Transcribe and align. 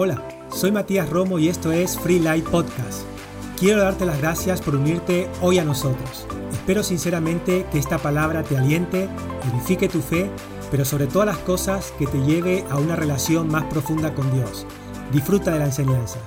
Hola, 0.00 0.22
soy 0.52 0.70
Matías 0.70 1.10
Romo 1.10 1.40
y 1.40 1.48
esto 1.48 1.72
es 1.72 1.98
Free 1.98 2.20
Light 2.20 2.44
Podcast. 2.44 3.02
Quiero 3.58 3.82
darte 3.82 4.06
las 4.06 4.20
gracias 4.20 4.62
por 4.62 4.76
unirte 4.76 5.28
hoy 5.42 5.58
a 5.58 5.64
nosotros. 5.64 6.24
Espero 6.52 6.84
sinceramente 6.84 7.66
que 7.72 7.80
esta 7.80 7.98
palabra 7.98 8.44
te 8.44 8.56
aliente, 8.56 9.08
edifique 9.52 9.88
tu 9.88 10.00
fe, 10.00 10.30
pero 10.70 10.84
sobre 10.84 11.08
todas 11.08 11.26
las 11.26 11.38
cosas 11.38 11.90
que 11.98 12.06
te 12.06 12.18
lleve 12.18 12.62
a 12.70 12.78
una 12.78 12.94
relación 12.94 13.48
más 13.48 13.64
profunda 13.64 14.14
con 14.14 14.32
Dios. 14.32 14.68
Disfruta 15.12 15.52
de 15.52 15.58
la 15.58 15.64
enseñanza. 15.64 16.20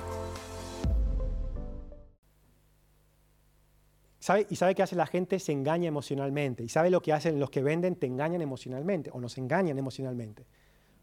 ¿Sabe? 4.20 4.46
¿Y 4.50 4.56
sabe 4.56 4.74
qué 4.74 4.82
hace 4.82 4.96
la 4.96 5.06
gente? 5.06 5.38
Se 5.38 5.52
engaña 5.52 5.88
emocionalmente. 5.88 6.62
¿Y 6.62 6.68
sabe 6.68 6.90
lo 6.90 7.00
que 7.00 7.14
hacen 7.14 7.40
los 7.40 7.48
que 7.48 7.62
venden? 7.62 7.96
Te 7.96 8.06
engañan 8.06 8.42
emocionalmente 8.42 9.08
o 9.14 9.18
nos 9.18 9.38
engañan 9.38 9.78
emocionalmente. 9.78 10.44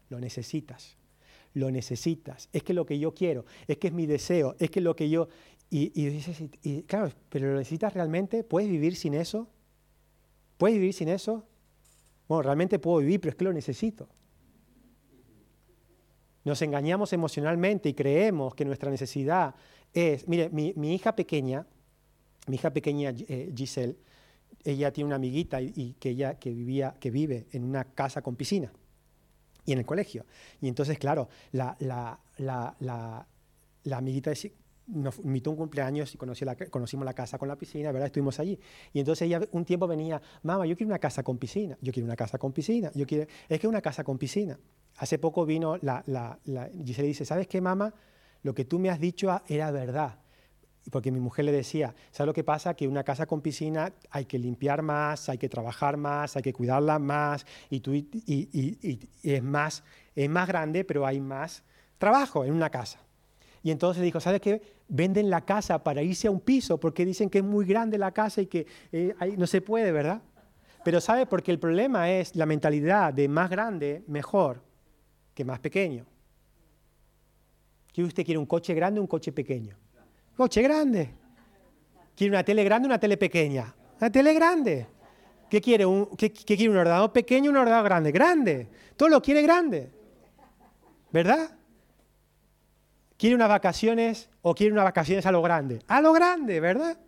Lo 0.08 0.20
necesitas 0.20 0.99
lo 1.54 1.70
necesitas, 1.70 2.48
es 2.52 2.62
que 2.62 2.74
lo 2.74 2.86
que 2.86 2.98
yo 2.98 3.12
quiero, 3.14 3.44
es 3.66 3.78
que 3.78 3.88
es 3.88 3.92
mi 3.92 4.06
deseo, 4.06 4.54
es 4.58 4.70
que 4.70 4.80
lo 4.80 4.94
que 4.94 5.08
yo... 5.08 5.28
Y, 5.72 5.88
dices, 5.88 6.42
y, 6.64 6.82
claro, 6.82 7.12
pero 7.28 7.52
lo 7.52 7.56
necesitas 7.56 7.94
realmente, 7.94 8.42
¿puedes 8.42 8.68
vivir 8.68 8.96
sin 8.96 9.14
eso? 9.14 9.48
¿Puedes 10.58 10.76
vivir 10.76 10.92
sin 10.92 11.08
eso? 11.08 11.44
Bueno, 12.26 12.42
realmente 12.42 12.80
puedo 12.80 12.98
vivir, 12.98 13.20
pero 13.20 13.30
es 13.30 13.36
que 13.36 13.44
lo 13.44 13.52
necesito. 13.52 14.08
Nos 16.44 16.60
engañamos 16.62 17.12
emocionalmente 17.12 17.88
y 17.88 17.94
creemos 17.94 18.56
que 18.56 18.64
nuestra 18.64 18.90
necesidad 18.90 19.54
es, 19.92 20.26
mire, 20.26 20.48
mi, 20.50 20.92
hija 20.92 21.14
pequeña, 21.14 21.64
mi 22.48 22.56
hija 22.56 22.72
pequeña 22.72 23.14
eh, 23.28 23.52
Giselle, 23.54 23.96
ella 24.64 24.92
tiene 24.92 25.06
una 25.06 25.16
amiguita 25.16 25.62
y, 25.62 25.94
que 26.00 26.10
ella 26.10 26.36
que 26.36 26.50
vivía, 26.50 26.96
que 26.98 27.12
vive 27.12 27.46
en 27.52 27.62
una 27.62 27.84
casa 27.84 28.22
con 28.22 28.34
piscina 28.34 28.72
y 29.64 29.72
en 29.72 29.78
el 29.78 29.86
colegio. 29.86 30.26
Y 30.60 30.68
entonces, 30.68 30.98
claro, 30.98 31.28
la, 31.52 31.76
la, 31.80 32.18
la, 32.38 33.26
la 33.84 33.96
amiguita 33.96 34.32
nos 34.86 35.18
invitó 35.18 35.50
un 35.50 35.56
cumpleaños 35.56 36.14
y 36.14 36.18
conocí 36.18 36.44
la, 36.44 36.56
conocimos 36.56 37.04
la 37.04 37.14
casa 37.14 37.38
con 37.38 37.48
la 37.48 37.56
piscina, 37.56 37.92
¿verdad? 37.92 38.06
Estuvimos 38.06 38.38
allí. 38.40 38.58
Y 38.92 39.00
entonces 39.00 39.26
ella 39.26 39.40
un 39.52 39.64
tiempo 39.64 39.86
venía, 39.86 40.20
mamá, 40.42 40.66
yo 40.66 40.76
quiero 40.76 40.88
una 40.88 40.98
casa 40.98 41.22
con 41.22 41.38
piscina, 41.38 41.78
yo 41.80 41.92
quiero 41.92 42.06
una 42.06 42.16
casa 42.16 42.38
con 42.38 42.52
piscina, 42.52 42.90
yo 42.94 43.06
quiero, 43.06 43.26
es 43.48 43.60
que 43.60 43.68
una 43.68 43.80
casa 43.80 44.04
con 44.04 44.18
piscina. 44.18 44.58
Hace 44.96 45.18
poco 45.18 45.46
vino 45.46 45.76
la, 45.82 46.02
la, 46.06 46.38
la 46.44 46.68
Giselle 46.84 47.08
dice, 47.08 47.24
¿sabes 47.24 47.46
qué, 47.46 47.60
mamá? 47.60 47.94
Lo 48.42 48.54
que 48.54 48.64
tú 48.64 48.78
me 48.78 48.90
has 48.90 48.98
dicho 48.98 49.40
era 49.48 49.70
verdad 49.70 50.18
porque 50.90 51.10
mi 51.10 51.20
mujer 51.20 51.44
le 51.44 51.52
decía, 51.52 51.94
¿sabes 52.10 52.26
lo 52.26 52.34
que 52.34 52.44
pasa? 52.44 52.74
Que 52.74 52.88
una 52.88 53.04
casa 53.04 53.26
con 53.26 53.40
piscina 53.40 53.92
hay 54.10 54.24
que 54.24 54.38
limpiar 54.38 54.82
más, 54.82 55.28
hay 55.28 55.38
que 55.38 55.48
trabajar 55.48 55.96
más, 55.96 56.36
hay 56.36 56.42
que 56.42 56.52
cuidarla 56.52 56.98
más, 56.98 57.44
y, 57.68 57.82
y, 58.26 59.08
es, 59.22 59.42
más, 59.42 59.82
es 60.14 60.30
más 60.30 60.48
grande, 60.48 60.84
pero 60.84 61.06
hay 61.06 61.20
más 61.20 61.62
trabajo 61.98 62.44
en 62.44 62.52
una 62.54 62.70
casa. 62.70 62.98
Y 63.62 63.70
entonces 63.70 64.02
dijo, 64.02 64.20
¿sabes 64.20 64.40
qué? 64.40 64.62
Venden 64.88 65.28
la 65.28 65.42
casa 65.42 65.84
para 65.84 66.02
irse 66.02 66.28
a 66.28 66.30
un 66.30 66.40
piso 66.40 66.80
porque 66.80 67.04
dicen 67.04 67.28
que 67.28 67.38
es 67.38 67.44
muy 67.44 67.66
grande 67.66 67.98
la 67.98 68.12
casa 68.12 68.40
y 68.40 68.46
que 68.46 68.66
eh, 68.90 69.14
no 69.36 69.46
se 69.46 69.60
puede, 69.60 69.92
¿verdad? 69.92 70.22
Pero 70.82 71.00
¿sabe? 71.00 71.26
Porque 71.26 71.50
el 71.50 71.58
problema 71.58 72.10
es 72.10 72.34
la 72.36 72.46
mentalidad 72.46 73.12
de 73.12 73.28
más 73.28 73.50
grande, 73.50 74.02
mejor, 74.06 74.62
que 75.34 75.44
más 75.44 75.58
pequeño. 75.60 76.06
¿Qué 77.92 78.02
usted 78.02 78.24
quiere 78.24 78.38
un 78.38 78.46
coche 78.46 78.72
grande 78.72 78.98
o 78.98 79.02
un 79.02 79.06
coche 79.06 79.30
pequeño? 79.30 79.76
Coche 80.40 80.62
grande. 80.62 81.14
¿Quiere 82.16 82.30
una 82.30 82.42
tele 82.42 82.64
grande 82.64 82.86
o 82.86 82.88
una 82.88 82.98
tele 82.98 83.18
pequeña? 83.18 83.74
Una 84.00 84.10
tele 84.10 84.32
grande. 84.32 84.86
¿Qué 85.50 85.60
quiere? 85.60 85.84
Un, 85.84 86.16
qué, 86.16 86.32
quiere? 86.32 86.70
¿Un 86.70 86.78
ordenador 86.78 87.12
pequeño 87.12 87.50
o 87.50 87.52
un 87.52 87.58
ordenador 87.58 87.84
grande? 87.84 88.10
Grande. 88.10 88.68
Todo 88.96 89.10
lo 89.10 89.20
quiere 89.20 89.42
grande. 89.42 89.92
¿Verdad? 91.12 91.50
¿Quiere 93.18 93.34
unas 93.34 93.50
vacaciones 93.50 94.30
o 94.40 94.54
quiere 94.54 94.72
unas 94.72 94.84
vacaciones 94.84 95.26
a 95.26 95.30
lo 95.30 95.42
grande? 95.42 95.82
A 95.86 96.00
lo 96.00 96.14
grande, 96.14 96.58
¿verdad? 96.58 96.98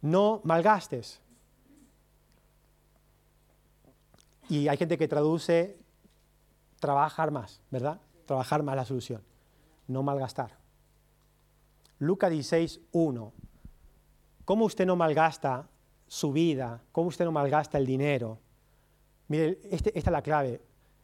No 0.00 0.42
malgastes. 0.44 1.20
Y 4.48 4.68
hay 4.68 4.76
gente 4.76 4.96
que 4.96 5.08
traduce 5.08 5.76
trabajar 6.78 7.32
más, 7.32 7.60
¿verdad? 7.68 8.00
Trabajar 8.30 8.62
más 8.62 8.76
la 8.76 8.84
solución, 8.84 9.22
no 9.88 10.04
malgastar. 10.04 10.56
Lucas 11.98 12.30
16, 12.30 12.80
1. 12.92 13.32
¿Cómo 14.44 14.66
usted 14.66 14.86
no 14.86 14.94
malgasta 14.94 15.68
su 16.06 16.30
vida? 16.30 16.80
¿Cómo 16.92 17.08
usted 17.08 17.24
no 17.24 17.32
malgasta 17.32 17.76
el 17.76 17.86
dinero? 17.86 18.38
Mire, 19.26 19.58
este, 19.64 19.98
esta 19.98 20.10
es 20.10 20.12
la 20.12 20.22
clave. 20.22 20.60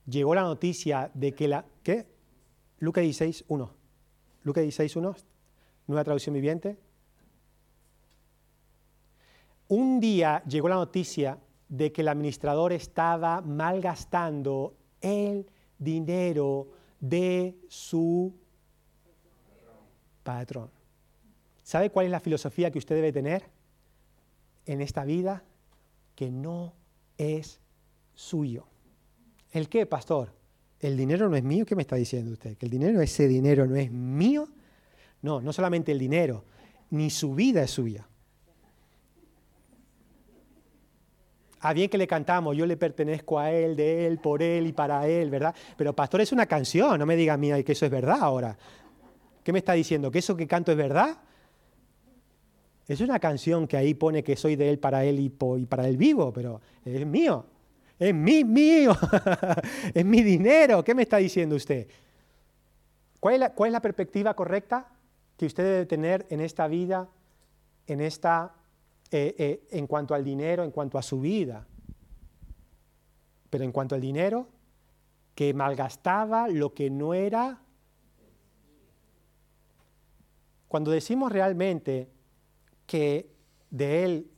Llegó 0.06 0.36
la 0.36 0.42
noticia 0.42 1.10
de 1.14 1.34
que 1.34 1.48
la... 1.48 1.64
¿Qué? 1.82 2.06
Lucas 2.78 3.02
16, 3.02 3.46
1. 3.48 3.70
Lucas 4.44 4.62
16, 4.62 4.94
1. 4.94 5.16
Nueva 5.88 6.04
traducción 6.04 6.32
viviente. 6.32 6.78
Un 9.66 9.98
día 9.98 10.44
llegó 10.44 10.68
la 10.68 10.76
noticia 10.76 11.40
de 11.68 11.90
que 11.90 12.02
el 12.02 12.08
administrador 12.08 12.72
estaba 12.72 13.40
malgastando 13.40 14.76
el 15.00 15.50
dinero 15.76 16.75
de 17.00 17.56
su 17.68 18.34
patrón. 20.22 20.70
¿Sabe 21.62 21.90
cuál 21.90 22.06
es 22.06 22.12
la 22.12 22.20
filosofía 22.20 22.70
que 22.70 22.78
usted 22.78 22.94
debe 22.94 23.12
tener 23.12 23.44
en 24.66 24.80
esta 24.80 25.04
vida? 25.04 25.42
Que 26.14 26.30
no 26.30 26.74
es 27.18 27.60
suyo. 28.14 28.66
¿El 29.52 29.68
qué, 29.68 29.86
pastor? 29.86 30.32
¿El 30.80 30.96
dinero 30.96 31.28
no 31.28 31.36
es 31.36 31.42
mío? 31.42 31.64
¿Qué 31.64 31.74
me 31.74 31.82
está 31.82 31.96
diciendo 31.96 32.32
usted? 32.32 32.56
¿Que 32.56 32.66
el 32.66 32.70
dinero, 32.70 33.00
ese 33.00 33.26
dinero 33.26 33.66
no 33.66 33.76
es 33.76 33.90
mío? 33.90 34.48
No, 35.22 35.40
no 35.40 35.52
solamente 35.52 35.92
el 35.92 35.98
dinero, 35.98 36.44
ni 36.90 37.10
su 37.10 37.34
vida 37.34 37.62
es 37.62 37.70
suya. 37.70 38.06
A 41.60 41.72
bien 41.72 41.88
que 41.88 41.98
le 41.98 42.06
cantamos, 42.06 42.56
yo 42.56 42.66
le 42.66 42.76
pertenezco 42.76 43.38
a 43.38 43.50
Él, 43.50 43.76
de 43.76 44.06
Él, 44.06 44.18
por 44.18 44.42
Él 44.42 44.66
y 44.66 44.72
para 44.72 45.06
Él, 45.08 45.30
¿verdad? 45.30 45.54
Pero 45.76 45.94
pastor 45.94 46.20
es 46.20 46.32
una 46.32 46.46
canción, 46.46 46.98
no 46.98 47.06
me 47.06 47.16
diga 47.16 47.34
a 47.34 47.36
mí 47.36 47.50
que 47.64 47.72
eso 47.72 47.86
es 47.86 47.90
verdad 47.90 48.18
ahora. 48.20 48.56
¿Qué 49.42 49.52
me 49.52 49.60
está 49.60 49.72
diciendo? 49.74 50.10
¿Que 50.10 50.18
eso 50.18 50.36
que 50.36 50.46
canto 50.46 50.72
es 50.72 50.78
verdad? 50.78 51.16
Es 52.88 53.00
una 53.00 53.18
canción 53.18 53.66
que 53.66 53.76
ahí 53.76 53.94
pone 53.94 54.22
que 54.22 54.36
soy 54.36 54.56
de 54.56 54.70
Él, 54.70 54.78
para 54.78 55.04
Él 55.04 55.18
y, 55.18 55.28
para 55.28 55.88
Él 55.88 55.96
vivo, 55.96 56.32
pero 56.32 56.60
es 56.84 57.06
mío. 57.06 57.46
Es 57.98 58.14
mi, 58.14 58.44
mío. 58.44 58.96
es 59.94 60.04
mi 60.04 60.22
dinero. 60.22 60.84
¿Qué 60.84 60.94
me 60.94 61.02
está 61.02 61.16
diciendo 61.16 61.56
usted? 61.56 61.88
¿Cuál 63.18 63.34
es, 63.34 63.40
la, 63.40 63.52
¿Cuál 63.54 63.68
es 63.68 63.72
la 63.72 63.80
perspectiva 63.80 64.34
correcta 64.34 64.88
que 65.36 65.46
usted 65.46 65.64
debe 65.64 65.86
tener 65.86 66.26
en 66.30 66.40
esta 66.40 66.68
vida, 66.68 67.08
en 67.86 68.00
esta 68.00 68.52
eh, 69.10 69.34
eh, 69.38 69.66
en 69.70 69.86
cuanto 69.86 70.14
al 70.14 70.24
dinero, 70.24 70.64
en 70.64 70.70
cuanto 70.70 70.98
a 70.98 71.02
su 71.02 71.20
vida. 71.20 71.66
Pero 73.50 73.64
en 73.64 73.72
cuanto 73.72 73.94
al 73.94 74.00
dinero, 74.00 74.48
que 75.36 75.54
malgastaba 75.54 76.48
lo 76.48 76.74
que 76.74 76.90
no 76.90 77.14
era. 77.14 77.62
Cuando 80.66 80.90
decimos 80.90 81.30
realmente 81.30 82.10
que 82.86 83.30
de 83.70 84.04
Él 84.04 84.30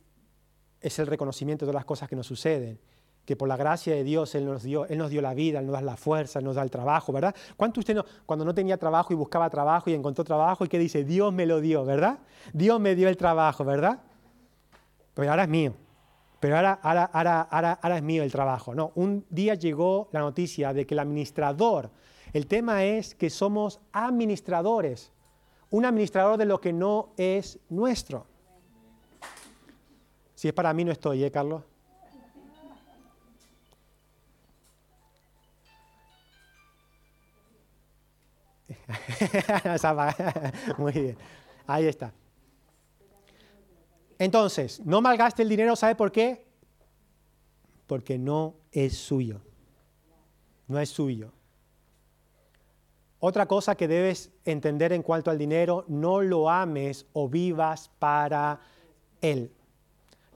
es 0.81 0.99
el 0.99 1.07
reconocimiento 1.07 1.65
de 1.65 1.73
las 1.73 1.85
cosas 1.85 2.07
que 2.07 2.15
nos 2.15 2.27
suceden, 2.27 2.79
que 3.25 3.35
por 3.35 3.47
la 3.47 3.57
gracia 3.57 3.95
de 3.95 4.03
Dios 4.03 4.35
Él 4.35 4.45
nos 4.45 4.63
dio, 4.63 4.85
Él 4.87 4.97
nos 4.97 5.09
dio 5.09 5.21
la 5.21 5.33
vida, 5.33 5.59
Él 5.59 5.65
nos 5.65 5.73
da 5.73 5.81
la 5.81 5.97
fuerza, 5.97 6.39
Él 6.39 6.45
nos 6.45 6.55
da 6.55 6.63
el 6.63 6.69
trabajo, 6.69 7.13
¿verdad? 7.13 7.35
¿Cuánto 7.57 7.79
usted 7.79 7.95
no, 7.95 8.05
cuando 8.25 8.43
no 8.45 8.53
tenía 8.53 8.77
trabajo 8.77 9.13
y 9.13 9.15
buscaba 9.15 9.49
trabajo 9.49 9.89
y 9.89 9.93
encontró 9.93 10.23
trabajo 10.23 10.65
y 10.65 10.67
que 10.67 10.77
dice, 10.77 11.03
Dios 11.03 11.33
me 11.33 11.45
lo 11.45 11.61
dio, 11.61 11.85
¿verdad? 11.85 12.19
Dios 12.53 12.79
me 12.79 12.93
dio 12.93 13.07
el 13.07 13.17
trabajo, 13.17 13.63
¿verdad? 13.63 14.01
Pero 15.19 15.31
ahora 15.31 15.43
es 15.43 15.49
mío. 15.49 15.73
Pero 16.39 16.55
ahora, 16.55 16.79
ahora, 16.81 17.03
ahora, 17.11 17.77
ahora, 17.81 17.97
es 17.97 18.03
mío 18.03 18.23
el 18.23 18.31
trabajo. 18.31 18.73
No, 18.73 18.93
un 18.95 19.25
día 19.29 19.55
llegó 19.55 20.07
la 20.13 20.21
noticia 20.21 20.71
de 20.71 20.87
que 20.87 20.93
el 20.93 20.99
administrador, 20.99 21.89
el 22.31 22.47
tema 22.47 22.85
es 22.85 23.15
que 23.15 23.29
somos 23.29 23.81
administradores, 23.91 25.11
un 25.71 25.83
administrador 25.83 26.37
de 26.37 26.45
lo 26.45 26.61
que 26.61 26.71
no 26.71 27.09
es 27.17 27.59
nuestro. 27.67 28.27
Si 30.35 30.47
es 30.47 30.53
para 30.53 30.73
mí 30.73 30.85
no 30.85 30.93
estoy, 30.93 31.25
¿eh, 31.25 31.31
Carlos? 31.31 31.63
Muy 40.77 40.93
bien, 40.93 41.17
ahí 41.67 41.87
está. 41.87 42.13
Entonces, 44.19 44.81
no 44.85 45.01
malgaste 45.01 45.41
el 45.41 45.49
dinero, 45.49 45.75
¿sabe 45.75 45.95
por 45.95 46.11
qué? 46.11 46.45
Porque 47.87 48.19
no 48.19 48.55
es 48.71 48.97
suyo. 48.97 49.41
No 50.67 50.79
es 50.79 50.89
suyo. 50.89 51.33
Otra 53.19 53.47
cosa 53.47 53.75
que 53.75 53.87
debes 53.87 54.31
entender 54.45 54.93
en 54.93 55.01
cuanto 55.01 55.31
al 55.31 55.37
dinero, 55.37 55.85
no 55.87 56.21
lo 56.21 56.49
ames 56.49 57.07
o 57.13 57.27
vivas 57.27 57.89
para 57.97 58.59
él. 59.21 59.51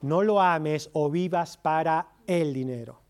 No 0.02 0.22
lo 0.22 0.40
ames 0.40 0.90
o 0.92 1.08
vivas 1.08 1.56
para 1.56 2.08
el 2.26 2.52
dinero. 2.52 3.04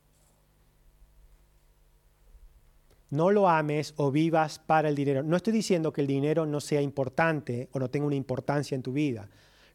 no 3.14 3.30
lo 3.30 3.48
ames 3.48 3.94
o 3.96 4.10
vivas 4.10 4.58
para 4.58 4.88
el 4.88 4.96
dinero. 4.96 5.22
No 5.22 5.36
estoy 5.36 5.52
diciendo 5.52 5.92
que 5.92 6.00
el 6.00 6.08
dinero 6.08 6.46
no 6.46 6.60
sea 6.60 6.82
importante 6.82 7.68
o 7.72 7.78
no 7.78 7.88
tenga 7.88 8.06
una 8.06 8.16
importancia 8.16 8.74
en 8.74 8.82
tu 8.82 8.92
vida. 8.92 9.28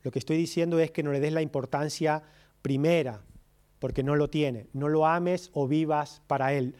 Lo 0.03 0.11
que 0.11 0.19
estoy 0.19 0.37
diciendo 0.37 0.79
es 0.79 0.91
que 0.91 1.03
no 1.03 1.11
le 1.11 1.19
des 1.19 1.33
la 1.33 1.41
importancia 1.41 2.23
primera, 2.61 3.21
porque 3.79 4.03
no 4.03 4.15
lo 4.15 4.29
tiene. 4.29 4.67
No 4.73 4.87
lo 4.87 5.05
ames 5.05 5.49
o 5.53 5.67
vivas 5.67 6.21
para 6.27 6.53
él. 6.53 6.75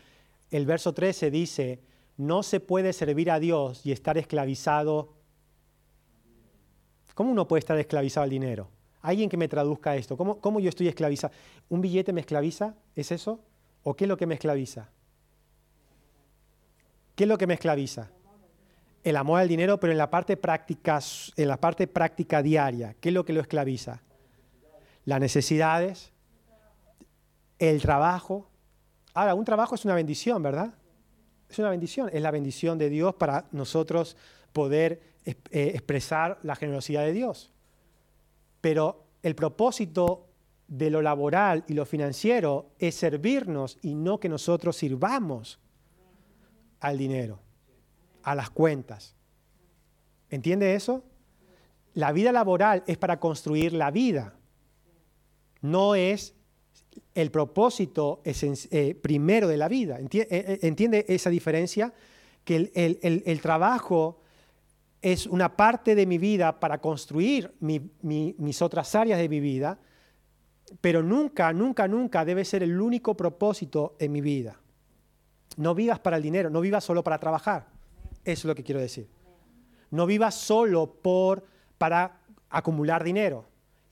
El 0.52 0.66
verso 0.66 0.94
13 0.94 1.32
dice, 1.32 1.80
no 2.18 2.44
se 2.44 2.60
puede 2.60 2.94
servir 2.94 3.32
a 3.32 3.40
Dios 3.40 3.86
y 3.86 3.92
estar 3.92 4.18
esclavizado. 4.18 5.14
¿Cómo 7.14 7.32
uno 7.32 7.48
puede 7.48 7.60
estar 7.60 7.78
esclavizado 7.78 8.24
al 8.24 8.30
dinero? 8.30 8.70
Alguien 9.02 9.30
que 9.30 9.38
me 9.38 9.48
traduzca 9.48 9.96
esto. 9.96 10.18
¿Cómo, 10.18 10.40
¿Cómo, 10.40 10.60
yo 10.60 10.70
estoy 10.70 10.88
esclavizado? 10.88 11.34
¿Un 11.70 11.82
billete 11.82 12.12
me 12.12 12.22
esclaviza? 12.22 12.76
¿Es 12.96 13.12
eso? 13.12 13.40
¿O 13.84 13.96
qué 13.96 14.06
es 14.06 14.10
lo 14.10 14.18
que 14.18 14.26
me 14.26 14.34
esclaviza? 14.34 14.90
¿Qué 17.16 17.24
es 17.24 17.28
lo 17.28 17.38
que 17.38 17.48
me 17.48 17.54
esclaviza? 17.54 18.12
El 19.04 19.16
amor 19.16 19.40
al 19.40 19.48
dinero, 19.48 19.80
pero 19.80 19.92
en 19.92 19.98
la 19.98 20.10
parte 20.10 20.38
práctica, 20.38 21.00
en 21.36 21.48
la 21.48 21.58
parte 21.58 21.88
práctica 21.88 22.42
diaria. 22.42 22.96
¿Qué 23.00 23.10
es 23.10 23.16
lo 23.16 23.26
que 23.26 23.34
lo 23.34 23.42
esclaviza? 23.42 24.02
Las 25.06 25.20
necesidades, 25.20 26.12
el 27.58 27.82
trabajo. 27.82 28.50
Ahora, 29.14 29.36
un 29.36 29.46
trabajo 29.46 29.76
es 29.76 29.86
una 29.86 29.96
bendición, 29.96 30.44
¿verdad? 30.44 30.74
Es 31.50 31.58
una 31.60 31.70
bendición. 31.70 32.10
Es 32.12 32.22
la 32.22 32.32
bendición 32.32 32.78
de 32.78 32.90
Dios 32.90 33.16
para 33.16 33.46
nosotros 33.52 34.18
poder 34.54 35.02
eh, 35.26 35.36
expresar 35.52 36.40
la 36.44 36.56
generosidad 36.56 37.04
de 37.04 37.14
Dios. 37.14 37.52
Pero 38.62 39.06
el 39.24 39.36
propósito 39.36 40.28
de 40.68 40.90
lo 40.90 41.02
laboral 41.02 41.64
y 41.68 41.74
lo 41.74 41.86
financiero 41.86 42.72
es 42.78 42.96
servirnos 42.96 43.78
y 43.82 43.96
no 43.96 44.20
que 44.20 44.30
nosotros 44.30 44.78
sirvamos 44.78 45.60
al 46.80 46.98
dinero, 46.98 47.40
a 48.24 48.36
las 48.36 48.50
cuentas. 48.50 49.16
¿Entiende 50.30 50.76
eso? 50.76 51.04
La 51.94 52.12
vida 52.12 52.32
laboral 52.32 52.84
es 52.88 52.98
para 52.98 53.20
construir 53.20 53.74
la 53.74 53.92
vida, 53.92 54.36
no 55.62 55.96
es 55.96 56.36
el 57.14 57.32
propósito 57.32 58.22
eh, 58.24 58.96
primero 59.02 59.48
de 59.48 59.58
la 59.58 59.68
vida. 59.68 60.00
Eh, 60.00 60.10
eh, 60.12 60.60
¿Entiende 60.62 61.06
esa 61.08 61.30
diferencia? 61.30 61.94
Que 62.44 62.72
el 62.74 63.42
trabajo 63.42 64.22
es 65.02 65.28
una 65.28 65.56
parte 65.56 65.96
de 65.96 66.06
mi 66.06 66.18
vida 66.18 66.60
para 66.60 66.80
construir 66.80 67.54
mis 67.60 68.62
otras 68.62 68.96
áreas 68.96 69.20
de 69.20 69.30
mi 69.30 69.40
vida, 69.40 69.80
pero 70.82 71.04
nunca, 71.04 71.54
nunca, 71.54 71.88
nunca 71.88 72.26
debe 72.26 72.46
ser 72.46 72.64
el 72.64 72.80
único 72.80 73.16
propósito 73.16 73.96
en 74.00 74.12
mi 74.12 74.22
vida. 74.22 74.60
No 75.58 75.76
vivas 75.76 76.00
para 76.00 76.18
el 76.18 76.24
dinero, 76.24 76.50
no 76.50 76.62
vivas 76.62 76.84
solo 76.84 77.04
para 77.04 77.20
trabajar. 77.20 77.68
Eso 78.32 78.42
es 78.42 78.46
lo 78.46 78.56
que 78.56 78.64
quiero 78.64 78.80
decir. 78.80 79.10
No 79.90 80.06
vivas 80.06 80.36
solo 80.36 80.86
por, 81.02 81.44
para 81.80 82.20
acumular 82.50 83.04
dinero. 83.04 83.46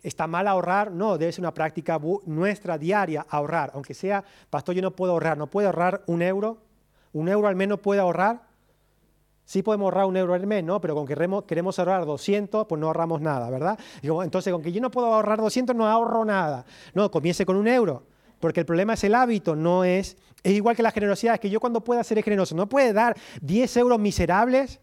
¿Está 0.04 0.28
mal 0.28 0.48
ahorrar? 0.48 0.92
No, 0.92 1.18
debe 1.18 1.32
ser 1.32 1.42
una 1.42 1.56
práctica 1.56 2.00
nuestra 2.28 2.78
diaria 2.78 3.26
ahorrar. 3.28 3.72
Aunque 3.74 3.96
sea, 3.96 4.24
pastor, 4.52 4.76
yo 4.76 4.84
no 4.84 4.92
puedo 4.92 5.14
ahorrar. 5.14 5.40
¿No 5.40 5.48
puedo 5.48 5.68
ahorrar 5.68 6.04
un 6.06 6.22
euro? 6.22 6.60
¿Un 7.14 7.30
euro 7.30 7.48
al 7.48 7.56
menos 7.56 7.80
puede 7.80 8.00
ahorrar? 8.00 8.44
Sí 9.44 9.64
podemos 9.64 9.86
ahorrar 9.86 10.06
un 10.06 10.18
euro 10.18 10.36
al 10.36 10.46
mes, 10.46 10.64
¿no? 10.64 10.80
Pero 10.80 10.94
con 10.94 11.08
que 11.08 11.16
queremos 11.48 11.80
ahorrar 11.80 12.06
200, 12.06 12.68
pues 12.68 12.80
no 12.80 12.88
ahorramos 12.88 13.22
nada, 13.22 13.50
¿verdad? 13.50 13.80
entonces, 14.04 14.54
con 14.54 14.62
que 14.62 14.72
yo 14.72 14.82
no 14.82 14.92
puedo 14.92 15.08
ahorrar 15.08 15.40
200, 15.40 15.76
no 15.76 15.88
ahorro 15.88 16.26
nada. 16.26 16.64
No, 16.94 17.10
comience 17.10 17.44
con 17.44 17.56
un 17.56 17.68
euro. 17.68 18.04
Porque 18.40 18.62
el 18.62 18.66
problema 18.66 18.94
es 18.94 19.04
el 19.04 19.16
hábito, 19.16 19.56
no 19.56 19.84
es... 19.84 20.18
Es 20.44 20.54
igual 20.54 20.76
que 20.76 20.84
la 20.84 20.92
generosidad, 20.92 21.34
es 21.34 21.40
que 21.40 21.50
yo 21.50 21.60
cuando 21.60 21.84
pueda 21.84 22.04
ser 22.04 22.22
generoso, 22.24 22.56
no 22.56 22.70
puede 22.70 22.94
dar 22.94 23.18
10 23.42 23.78
euros 23.78 24.00
miserables, 24.00 24.80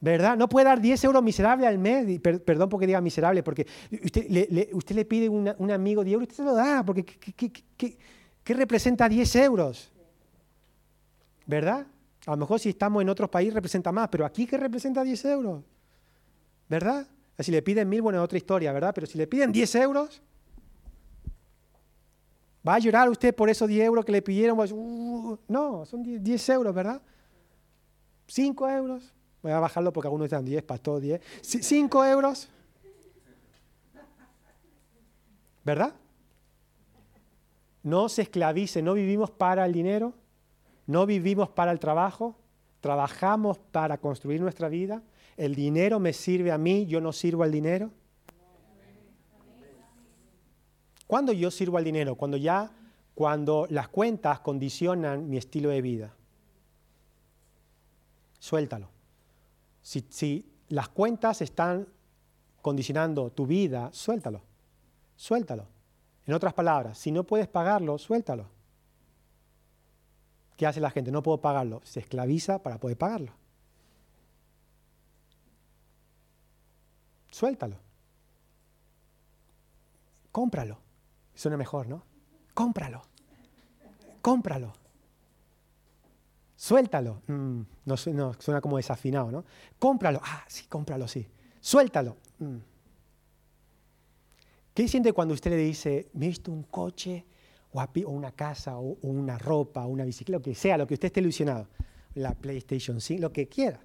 ¿verdad? 0.00 0.36
No 0.36 0.48
puede 0.48 0.66
dar 0.66 0.80
10 0.80 1.02
euros 1.04 1.22
miserables 1.22 1.66
al 1.66 1.78
mes, 1.78 2.20
perdón 2.20 2.68
porque 2.68 2.86
diga 2.86 3.00
miserable, 3.00 3.42
porque 3.42 3.66
usted 4.02 4.94
le, 4.94 5.04
pide 5.04 5.26
a 5.26 5.30
un 5.58 5.70
amigo 5.70 6.04
10 6.04 6.14
euros 6.14 6.28
y 6.28 6.30
usted 6.30 6.36
se 6.36 6.48
lo 6.48 6.54
da, 6.54 6.84
porque 6.84 7.04
¿qué, 7.04 8.54
representa 8.54 9.08
10 9.08 9.36
euros? 9.36 9.90
¿Verdad? 11.46 11.86
A 12.26 12.30
lo 12.30 12.36
mejor 12.36 12.60
si 12.60 12.68
estamos 12.68 13.02
en 13.02 13.08
otros 13.08 13.28
países 13.28 13.52
representa 13.52 13.92
más, 13.92 14.08
pero 14.08 14.24
aquí 14.24 14.46
¿qué 14.46 14.56
representa 14.56 15.02
10 15.02 15.24
euros? 15.24 15.64
¿Verdad? 16.68 17.06
Si 17.38 17.50
le 17.50 17.62
piden 17.62 17.88
mil, 17.88 18.00
bueno, 18.00 18.18
es 18.20 18.24
otra 18.24 18.38
historia, 18.38 18.72
¿verdad? 18.72 18.92
Pero 18.94 19.06
si 19.06 19.18
le 19.18 19.26
piden 19.26 19.52
10 19.52 19.74
euros, 19.76 20.22
¿va 22.66 22.74
a 22.74 22.78
llorar 22.78 23.08
usted 23.08 23.34
por 23.34 23.50
esos 23.50 23.68
10 23.68 23.86
euros 23.86 24.04
que 24.04 24.12
le 24.12 24.22
pidieron? 24.22 24.58
Uh, 24.58 25.38
no, 25.48 25.84
son 25.84 26.02
10, 26.02 26.48
euros, 26.50 26.74
¿verdad? 26.74 27.00
5 28.26 28.68
euros. 28.70 29.12
Voy 29.42 29.52
a 29.52 29.60
bajarlo 29.60 29.92
porque 29.92 30.08
algunos 30.08 30.26
están 30.26 30.44
10, 30.44 30.62
pastor, 30.62 31.00
10. 31.00 31.20
5 31.42 32.04
euros. 32.06 32.48
¿Verdad? 35.64 35.94
No 37.82 38.08
se 38.08 38.22
esclavice, 38.22 38.82
no 38.82 38.94
vivimos 38.94 39.30
para 39.30 39.66
el 39.66 39.72
dinero, 39.72 40.14
no 40.86 41.06
vivimos 41.06 41.50
para 41.50 41.72
el 41.72 41.78
trabajo, 41.78 42.36
trabajamos 42.80 43.58
para 43.58 43.98
construir 43.98 44.40
nuestra 44.40 44.68
vida. 44.68 45.02
El 45.36 45.54
dinero 45.54 46.00
me 46.00 46.12
sirve 46.12 46.52
a 46.52 46.58
mí, 46.58 46.86
yo 46.86 47.00
no 47.00 47.12
sirvo 47.12 47.42
al 47.42 47.52
dinero. 47.52 47.90
¿Cuándo 51.06 51.32
yo 51.32 51.50
sirvo 51.50 51.78
al 51.78 51.84
dinero? 51.84 52.14
Cuando 52.14 52.36
ya, 52.36 52.72
cuando 53.14 53.66
las 53.70 53.88
cuentas 53.88 54.40
condicionan 54.40 55.28
mi 55.28 55.36
estilo 55.36 55.70
de 55.70 55.82
vida. 55.82 56.14
Suéltalo. 58.38 58.88
Si, 59.82 60.04
si 60.08 60.50
las 60.68 60.88
cuentas 60.88 61.42
están 61.42 61.86
condicionando 62.62 63.30
tu 63.30 63.46
vida, 63.46 63.90
suéltalo. 63.92 64.42
Suéltalo. 65.16 65.66
En 66.26 66.34
otras 66.34 66.54
palabras, 66.54 66.98
si 66.98 67.12
no 67.12 67.24
puedes 67.24 67.48
pagarlo, 67.48 67.98
suéltalo. 67.98 68.46
¿Qué 70.56 70.66
hace 70.66 70.80
la 70.80 70.90
gente? 70.90 71.10
No 71.10 71.22
puedo 71.22 71.40
pagarlo. 71.40 71.80
Se 71.84 72.00
esclaviza 72.00 72.62
para 72.62 72.78
poder 72.78 72.96
pagarlo. 72.96 73.32
Suéltalo. 77.30 77.76
Cómpralo. 80.30 80.83
Suena 81.34 81.56
mejor, 81.56 81.88
¿no? 81.88 82.04
Cómpralo. 82.54 83.02
Cómpralo. 84.20 84.72
Suéltalo. 86.56 87.22
Mm, 87.26 87.60
no, 87.84 87.96
suena 87.96 88.60
como 88.60 88.76
desafinado, 88.76 89.30
¿no? 89.30 89.44
Cómpralo. 89.78 90.20
Ah, 90.22 90.44
sí, 90.48 90.66
cómpralo, 90.66 91.06
sí. 91.08 91.26
Suéltalo. 91.60 92.16
Mm. 92.38 92.56
¿Qué 94.72 94.88
siente 94.88 95.12
cuando 95.12 95.34
usted 95.34 95.50
le 95.50 95.56
dice, 95.56 96.10
me 96.14 96.26
he 96.26 96.28
visto 96.28 96.50
un 96.50 96.64
coche 96.64 97.24
o, 97.72 98.10
una 98.10 98.32
casa, 98.32 98.78
o, 98.78 98.96
una 99.02 99.38
ropa, 99.38 99.84
o 99.84 99.88
una 99.88 100.04
bicicleta, 100.04 100.38
lo 100.38 100.42
que 100.42 100.54
sea, 100.54 100.76
lo 100.76 100.86
que 100.86 100.94
usted 100.94 101.06
esté 101.06 101.20
ilusionado, 101.20 101.68
la 102.14 102.34
PlayStation 102.34 103.00
5, 103.00 103.20
lo 103.20 103.32
que 103.32 103.48
quiera, 103.48 103.80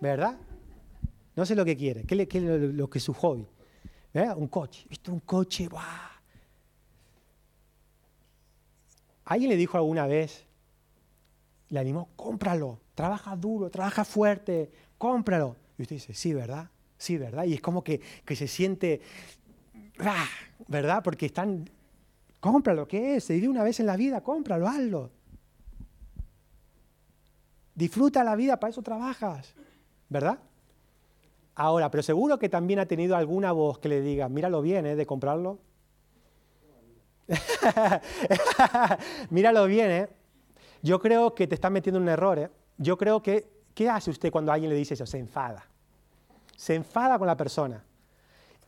¿verdad? 0.00 0.38
No 1.36 1.46
sé 1.46 1.54
lo 1.54 1.64
que 1.64 1.76
quiere, 1.76 2.04
qué, 2.04 2.28
es 2.30 2.42
lo, 2.42 2.88
que 2.90 2.98
es 2.98 3.04
su 3.04 3.14
hobby. 3.14 3.46
¿verdad? 4.12 4.36
Un 4.36 4.48
coche, 4.48 4.86
¿viste 4.88 5.10
un 5.10 5.20
coche? 5.20 5.68
¡buah! 5.68 6.09
¿Alguien 9.30 9.48
le 9.48 9.56
dijo 9.56 9.76
alguna 9.76 10.06
vez, 10.06 10.44
le 11.68 11.78
animó, 11.78 12.08
cómpralo, 12.16 12.80
trabaja 12.94 13.36
duro, 13.36 13.70
trabaja 13.70 14.04
fuerte, 14.04 14.70
cómpralo? 14.98 15.56
Y 15.78 15.82
usted 15.82 15.96
dice, 15.96 16.14
sí, 16.14 16.34
¿verdad? 16.34 16.68
Sí, 16.98 17.16
¿verdad? 17.16 17.44
Y 17.44 17.54
es 17.54 17.60
como 17.60 17.84
que, 17.84 18.00
que 18.24 18.34
se 18.34 18.48
siente, 18.48 19.00
¡ah! 20.00 20.26
¿verdad? 20.66 21.02
Porque 21.04 21.26
están 21.26 21.70
Cómpralo, 22.40 22.88
¿qué 22.88 23.16
es? 23.16 23.24
Se 23.24 23.34
vive 23.34 23.48
una 23.48 23.62
vez 23.62 23.80
en 23.80 23.86
la 23.86 23.96
vida, 23.96 24.22
cómpralo, 24.22 24.66
hazlo. 24.66 25.10
Disfruta 27.74 28.24
la 28.24 28.34
vida, 28.34 28.58
para 28.58 28.70
eso 28.70 28.82
trabajas, 28.82 29.54
¿verdad? 30.08 30.38
Ahora, 31.54 31.90
pero 31.90 32.02
seguro 32.02 32.38
que 32.38 32.48
también 32.48 32.80
ha 32.80 32.86
tenido 32.86 33.14
alguna 33.14 33.52
voz 33.52 33.78
que 33.78 33.90
le 33.90 34.00
diga, 34.00 34.30
míralo 34.30 34.62
bien, 34.62 34.86
¿eh? 34.86 34.96
De 34.96 35.04
comprarlo. 35.04 35.58
míralo 39.30 39.66
bien, 39.66 39.90
¿eh? 39.90 40.08
Yo 40.82 41.00
creo 41.00 41.34
que 41.34 41.46
te 41.46 41.54
está 41.54 41.70
metiendo 41.70 42.00
un 42.00 42.08
error, 42.08 42.38
¿eh? 42.38 42.50
Yo 42.78 42.96
creo 42.96 43.22
que, 43.22 43.48
¿qué 43.74 43.88
hace 43.88 44.10
usted 44.10 44.30
cuando 44.30 44.52
alguien 44.52 44.70
le 44.70 44.76
dice 44.76 44.94
eso? 44.94 45.06
Se 45.06 45.18
enfada. 45.18 45.66
Se 46.56 46.74
enfada 46.74 47.18
con 47.18 47.26
la 47.26 47.36
persona. 47.36 47.84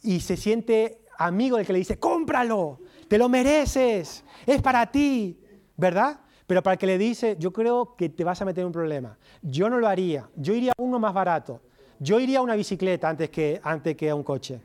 Y 0.02 0.21
se 0.21 0.37
siente 0.37 1.02
amigo 1.19 1.57
del 1.57 1.66
que 1.66 1.73
le 1.73 1.78
dice, 1.78 1.99
cómpralo, 1.99 2.81
te 3.09 3.19
lo 3.19 3.28
mereces, 3.28 4.25
es 4.47 4.62
para 4.62 4.87
ti, 4.87 5.40
¿verdad? 5.76 6.21
Pero 6.47 6.62
para 6.62 6.75
el 6.75 6.78
que 6.78 6.87
le 6.87 6.99
dice, 6.99 7.37
yo 7.38 7.52
creo 7.52 7.95
que 7.97 8.09
te 8.09 8.25
vas 8.25 8.42
a 8.42 8.45
meter 8.45 8.62
en 8.62 8.66
un 8.66 8.73
problema. 8.73 9.16
Yo 9.40 9.71
no 9.71 9.78
lo 9.78 9.88
haría, 9.88 10.28
yo 10.37 10.54
iría 10.54 10.73
a 10.73 10.83
uno 10.83 10.99
más 10.99 11.14
barato. 11.14 11.61
Yo 11.99 12.19
iría 12.19 12.40
a 12.40 12.42
una 12.42 12.57
bicicleta 12.57 13.09
antes 13.09 13.31
que, 13.31 13.61
antes 13.62 13.97
que 13.97 14.11
a 14.11 14.14
un 14.14 14.25
coche. 14.25 14.61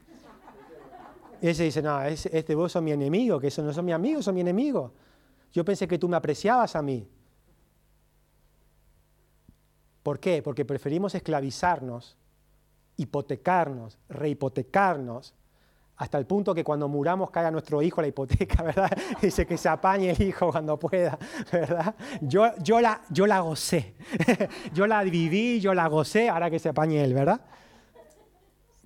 Ese 1.42 1.64
dice, 1.64 1.82
no, 1.82 2.02
este 2.04 2.56
vos 2.56 2.72
sos 2.72 2.82
mi 2.82 2.92
enemigo, 2.92 3.40
que 3.40 3.48
eso 3.48 3.62
no 3.62 3.74
son 3.74 3.86
mi 3.86 3.92
amigo, 3.92 4.22
son 4.22 4.36
mi 4.36 4.42
enemigo. 4.42 4.94
Yo 5.52 5.64
pensé 5.64 5.88
que 5.88 5.98
tú 5.98 6.08
me 6.10 6.18
apreciabas 6.18 6.76
a 6.76 6.82
mí. 6.82 7.08
¿Por 10.04 10.20
qué? 10.20 10.42
Porque 10.42 10.66
preferimos 10.66 11.14
esclavizarnos, 11.16 12.18
hipotecarnos, 12.96 13.98
rehipotecarnos, 14.10 15.34
hasta 15.98 16.18
el 16.20 16.26
punto 16.26 16.54
que 16.54 16.64
cuando 16.64 16.88
muramos 16.88 17.32
caiga 17.32 17.50
nuestro 17.50 17.82
hijo 17.82 18.02
la 18.02 18.08
hipoteca, 18.08 18.64
¿verdad? 18.64 18.90
Dice 19.22 19.46
que 19.46 19.58
se 19.58 19.68
apañe 19.68 20.12
el 20.12 20.22
hijo 20.22 20.52
cuando 20.52 20.78
pueda, 20.78 21.18
¿verdad? 21.52 21.96
Yo, 22.22 22.56
yo, 22.60 22.80
la, 22.80 23.02
yo 23.10 23.28
la 23.28 23.40
gocé, 23.40 23.96
yo 24.74 24.88
la 24.88 25.04
viví, 25.04 25.60
yo 25.60 25.74
la 25.74 25.88
gocé, 25.88 26.30
ahora 26.30 26.50
que 26.50 26.60
se 26.60 26.70
apañe 26.70 27.04
él, 27.04 27.14
¿verdad? 27.14 27.42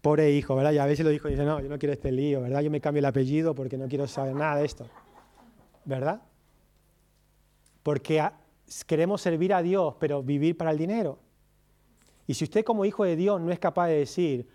Pobre 0.02 0.32
hijo, 0.32 0.56
¿verdad? 0.56 0.72
Y 0.72 0.80
a 0.80 0.86
veces 0.86 1.06
lo 1.06 1.12
dijo 1.12 1.28
y 1.28 1.32
dice, 1.32 1.46
no, 1.46 1.60
yo 1.60 1.70
no 1.70 1.78
quiero 1.78 1.94
este 1.94 2.12
lío, 2.12 2.42
¿verdad? 2.42 2.62
Yo 2.62 2.72
me 2.72 2.82
cambio 2.82 3.00
el 3.00 3.06
apellido 3.06 3.54
porque 3.54 3.78
no 3.78 3.88
quiero 3.88 4.08
saber 4.08 4.36
nada 4.36 4.56
de 4.56 4.66
esto, 4.66 4.88
¿verdad? 5.86 6.22
Porque 7.84 8.24
queremos 8.88 9.22
servir 9.22 9.54
a 9.54 9.62
Dios, 9.62 9.96
pero 10.00 10.24
vivir 10.24 10.58
para 10.58 10.72
el 10.72 10.78
dinero. 10.78 11.20
Y 12.26 12.34
si 12.34 12.46
usted 12.46 12.64
como 12.64 12.86
hijo 12.86 13.04
de 13.04 13.16
Dios 13.16 13.40
no 13.42 13.52
es 13.52 13.60
capaz 13.60 13.88
de 13.88 13.98
decir, 13.98 14.48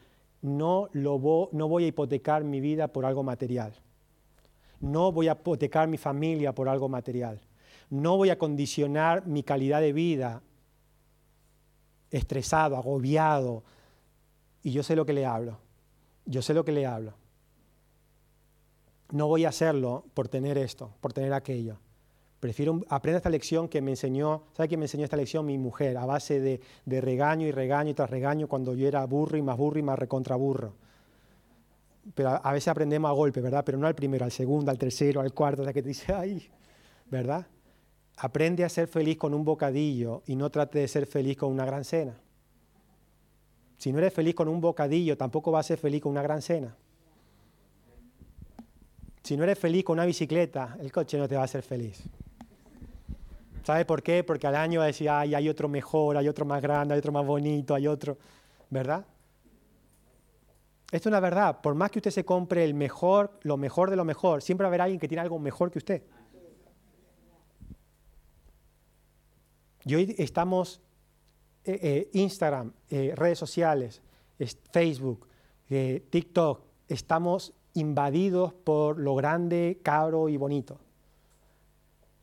no, 0.42 0.88
lo 0.92 1.50
no 1.52 1.68
voy 1.68 1.84
a 1.84 1.88
hipotecar 1.88 2.42
mi 2.42 2.60
vida 2.60 2.88
por 2.88 3.04
algo 3.04 3.22
material, 3.22 3.72
no 4.80 5.12
voy 5.12 5.28
a 5.28 5.32
hipotecar 5.32 5.88
mi 5.88 5.96
familia 5.96 6.54
por 6.54 6.68
algo 6.68 6.88
material, 6.88 7.40
no 7.90 8.16
voy 8.16 8.30
a 8.30 8.38
condicionar 8.38 9.26
mi 9.26 9.42
calidad 9.42 9.80
de 9.80 9.92
vida 9.92 10.42
estresado, 12.10 12.76
agobiado, 12.76 13.64
y 14.66 14.72
yo 14.72 14.82
sé 14.82 14.96
lo 14.96 15.06
que 15.06 15.12
le 15.12 15.24
hablo, 15.24 15.58
yo 16.24 16.42
sé 16.42 16.52
lo 16.52 16.64
que 16.64 16.72
le 16.72 16.86
hablo. 16.86 17.14
No 19.12 19.28
voy 19.28 19.44
a 19.44 19.50
hacerlo 19.50 20.06
por 20.12 20.26
tener 20.26 20.58
esto, 20.58 20.90
por 21.00 21.12
tener 21.12 21.32
aquello. 21.34 21.76
Prefiero 22.40 22.80
aprender 22.88 23.18
esta 23.18 23.30
lección 23.30 23.68
que 23.68 23.80
me 23.80 23.92
enseñó, 23.92 24.42
¿sabe 24.56 24.66
quién 24.66 24.80
me 24.80 24.86
enseñó 24.86 25.04
esta 25.04 25.16
lección? 25.16 25.46
Mi 25.46 25.56
mujer, 25.56 25.96
a 25.96 26.04
base 26.04 26.40
de, 26.40 27.00
regaño 27.00 27.46
y 27.46 27.52
regaño 27.52 27.90
y 27.90 27.94
tras 27.94 28.10
regaño 28.10 28.48
cuando 28.48 28.74
yo 28.74 28.88
era 28.88 29.06
burro 29.06 29.38
y 29.38 29.42
más 29.42 29.56
burro 29.56 29.78
y 29.78 29.82
más 29.84 30.00
recontraburro. 30.00 30.74
Pero 32.16 32.30
a, 32.30 32.52
veces 32.52 32.66
aprendemos 32.66 33.08
a 33.08 33.12
golpe, 33.12 33.40
¿verdad? 33.40 33.62
Pero 33.64 33.78
no 33.78 33.86
al 33.86 33.94
primero, 33.94 34.24
al 34.24 34.32
segundo, 34.32 34.72
al 34.72 34.78
tercero, 34.78 35.20
al 35.20 35.32
cuarto, 35.32 35.62
hasta 35.62 35.72
que 35.72 35.82
te 35.82 35.90
dice, 35.90 36.12
ay, 36.12 36.50
¿verdad? 37.08 37.46
Aprende 38.16 38.64
a 38.64 38.68
ser 38.68 38.88
feliz 38.88 39.16
con 39.16 39.32
un 39.32 39.44
bocadillo 39.44 40.24
y 40.26 40.34
no 40.34 40.50
trate 40.50 40.80
de 40.80 40.88
ser 40.88 41.06
feliz 41.06 41.36
con 41.36 41.52
una 41.52 41.64
gran 41.64 41.84
cena. 41.84 42.20
Si 43.78 43.92
no 43.92 43.98
eres 43.98 44.12
feliz 44.12 44.34
con 44.34 44.48
un 44.48 44.60
bocadillo, 44.60 45.16
tampoco 45.16 45.50
vas 45.50 45.66
a 45.66 45.68
ser 45.68 45.78
feliz 45.78 46.02
con 46.02 46.12
una 46.12 46.22
gran 46.22 46.42
cena. 46.42 46.74
Si 49.22 49.36
no 49.36 49.44
eres 49.44 49.58
feliz 49.58 49.84
con 49.84 49.94
una 49.94 50.06
bicicleta, 50.06 50.76
el 50.80 50.92
coche 50.92 51.18
no 51.18 51.28
te 51.28 51.34
va 51.34 51.42
a 51.42 51.44
hacer 51.44 51.62
feliz. 51.62 52.02
¿Sabe 53.64 53.84
por 53.84 54.02
qué? 54.02 54.22
Porque 54.22 54.46
al 54.46 54.54
año 54.54 54.78
va 54.78 54.84
a 54.84 54.86
decir, 54.86 55.10
ay, 55.10 55.34
hay 55.34 55.48
otro 55.48 55.68
mejor, 55.68 56.16
hay 56.16 56.28
otro 56.28 56.44
más 56.44 56.62
grande, 56.62 56.94
hay 56.94 56.98
otro 56.98 57.10
más 57.10 57.26
bonito, 57.26 57.74
hay 57.74 57.88
otro, 57.88 58.16
¿verdad? 58.70 59.04
Esto 60.92 61.08
es 61.08 61.10
una 61.10 61.18
verdad. 61.18 61.60
Por 61.60 61.74
más 61.74 61.90
que 61.90 61.98
usted 61.98 62.12
se 62.12 62.24
compre 62.24 62.62
el 62.64 62.74
mejor, 62.74 63.40
lo 63.42 63.56
mejor 63.56 63.90
de 63.90 63.96
lo 63.96 64.04
mejor, 64.04 64.40
siempre 64.40 64.62
va 64.62 64.68
a 64.68 64.70
haber 64.70 64.82
alguien 64.82 65.00
que 65.00 65.08
tiene 65.08 65.20
algo 65.20 65.40
mejor 65.40 65.72
que 65.72 65.78
usted. 65.78 66.02
Y 69.84 69.94
hoy 69.96 70.14
estamos, 70.18 70.80
eh, 71.66 71.78
eh, 71.82 72.10
Instagram, 72.12 72.72
eh, 72.90 73.12
redes 73.14 73.38
sociales, 73.38 74.00
Facebook, 74.70 75.26
TikTok, 75.68 76.62
estamos 76.88 77.52
invadidos 77.74 78.52
por 78.52 78.98
lo 78.98 79.14
grande, 79.14 79.80
caro 79.82 80.28
y 80.28 80.36
bonito 80.36 80.78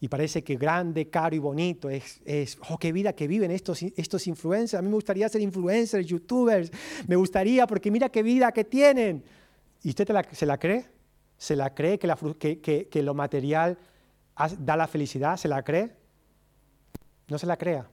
y 0.03 0.09
parece 0.09 0.43
que 0.43 0.57
grande, 0.57 1.09
caro 1.09 1.33
y 1.33 1.39
bonito 1.39 1.89
es, 1.89 2.21
es 2.25 2.57
oh, 2.69 2.77
qué 2.77 2.91
vida 2.91 3.13
que 3.13 3.25
viven 3.25 3.51
estos, 3.51 3.83
estos 3.83 4.27
influencers. 4.27 4.77
A 4.77 4.81
mí 4.81 4.89
me 4.89 4.95
gustaría 4.95 5.29
ser 5.29 5.39
influencers, 5.39 6.05
youtubers, 6.05 6.73
me 7.07 7.15
gustaría 7.15 7.65
porque 7.65 7.89
mira 7.89 8.09
qué 8.09 8.21
vida 8.21 8.51
que 8.51 8.65
tienen. 8.65 9.23
¿Y 9.81 9.91
usted 9.91 10.05
se 10.33 10.45
la 10.45 10.57
cree? 10.57 10.85
¿Se 11.37 11.55
la 11.55 11.73
cree 11.73 11.99
que, 11.99 12.07
la, 12.07 12.17
que, 12.37 12.59
que, 12.59 13.01
lo 13.01 13.13
material 13.13 13.77
da 14.59 14.75
la 14.75 14.87
felicidad? 14.87 15.37
¿Se 15.37 15.47
la 15.47 15.63
cree? 15.63 15.95
No 17.29 17.37
se 17.37 17.45
la 17.45 17.55
crea, 17.55 17.89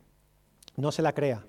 no 0.76 0.92
se 0.92 1.02
la 1.02 1.12
crea. 1.12 1.44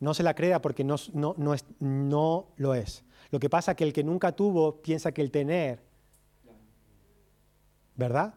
No 0.00 0.14
se 0.14 0.22
la 0.22 0.34
crea 0.34 0.60
porque 0.60 0.84
no, 0.84 0.96
no, 1.12 1.34
no, 1.38 1.54
es, 1.54 1.64
no 1.78 2.48
lo 2.56 2.74
es. 2.74 3.04
Lo 3.30 3.38
que 3.38 3.48
pasa 3.48 3.72
es 3.72 3.76
que 3.76 3.84
el 3.84 3.92
que 3.92 4.02
nunca 4.02 4.32
tuvo 4.32 4.82
piensa 4.82 5.12
que 5.12 5.22
el 5.22 5.30
tener, 5.30 5.80
¿verdad? 7.94 8.34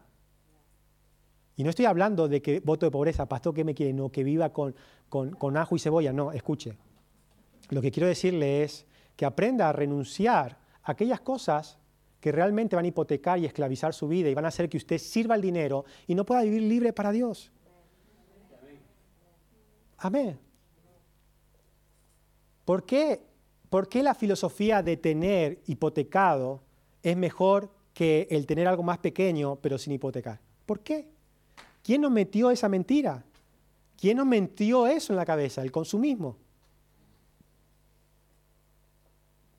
Y 1.56 1.64
no 1.64 1.70
estoy 1.70 1.86
hablando 1.86 2.28
de 2.28 2.42
que 2.42 2.60
voto 2.60 2.86
de 2.86 2.90
pobreza, 2.90 3.26
pastor, 3.26 3.54
que 3.54 3.64
me 3.64 3.74
quiere? 3.74 3.94
No, 3.94 4.10
que 4.10 4.22
viva 4.22 4.52
con, 4.52 4.74
con, 5.08 5.56
ajo 5.56 5.74
y 5.74 5.78
cebolla. 5.78 6.12
No, 6.12 6.32
escuche. 6.32 6.76
Lo 7.70 7.80
que 7.80 7.90
quiero 7.90 8.06
decirle 8.06 8.62
es 8.62 8.86
que 9.16 9.24
aprenda 9.24 9.68
a 9.68 9.72
renunciar 9.72 10.58
a 10.82 10.92
aquellas 10.92 11.20
cosas 11.20 11.78
que 12.20 12.30
realmente 12.30 12.76
van 12.76 12.84
a 12.84 12.88
hipotecar 12.88 13.38
y 13.38 13.46
esclavizar 13.46 13.94
su 13.94 14.06
vida 14.06 14.28
y 14.28 14.34
van 14.34 14.44
a 14.44 14.48
hacer 14.48 14.68
que 14.68 14.76
usted 14.76 14.98
sirva 14.98 15.34
el 15.34 15.42
dinero 15.42 15.84
y 16.06 16.14
no 16.14 16.26
pueda 16.26 16.42
vivir 16.42 16.62
libre 16.62 16.92
para 16.92 17.10
Dios. 17.10 17.50
Amén. 20.06 20.38
¿Por 22.64 22.86
qué, 22.86 23.20
¿Por 23.68 23.88
qué 23.88 24.04
la 24.04 24.14
filosofía 24.14 24.80
de 24.80 24.96
tener 24.96 25.60
hipotecado 25.66 26.62
es 27.02 27.16
mejor 27.16 27.72
que 27.92 28.28
el 28.30 28.46
tener 28.46 28.68
algo 28.68 28.84
más 28.84 28.98
pequeño 28.98 29.56
pero 29.56 29.78
sin 29.78 29.94
hipotecar? 29.94 30.38
¿Por 30.64 30.78
qué? 30.78 31.08
¿Quién 31.82 32.02
nos 32.02 32.12
metió 32.12 32.52
esa 32.52 32.68
mentira? 32.68 33.24
¿Quién 34.00 34.18
nos 34.18 34.26
metió 34.26 34.86
eso 34.86 35.12
en 35.12 35.16
la 35.16 35.26
cabeza? 35.26 35.62
El 35.62 35.72
consumismo. 35.72 36.36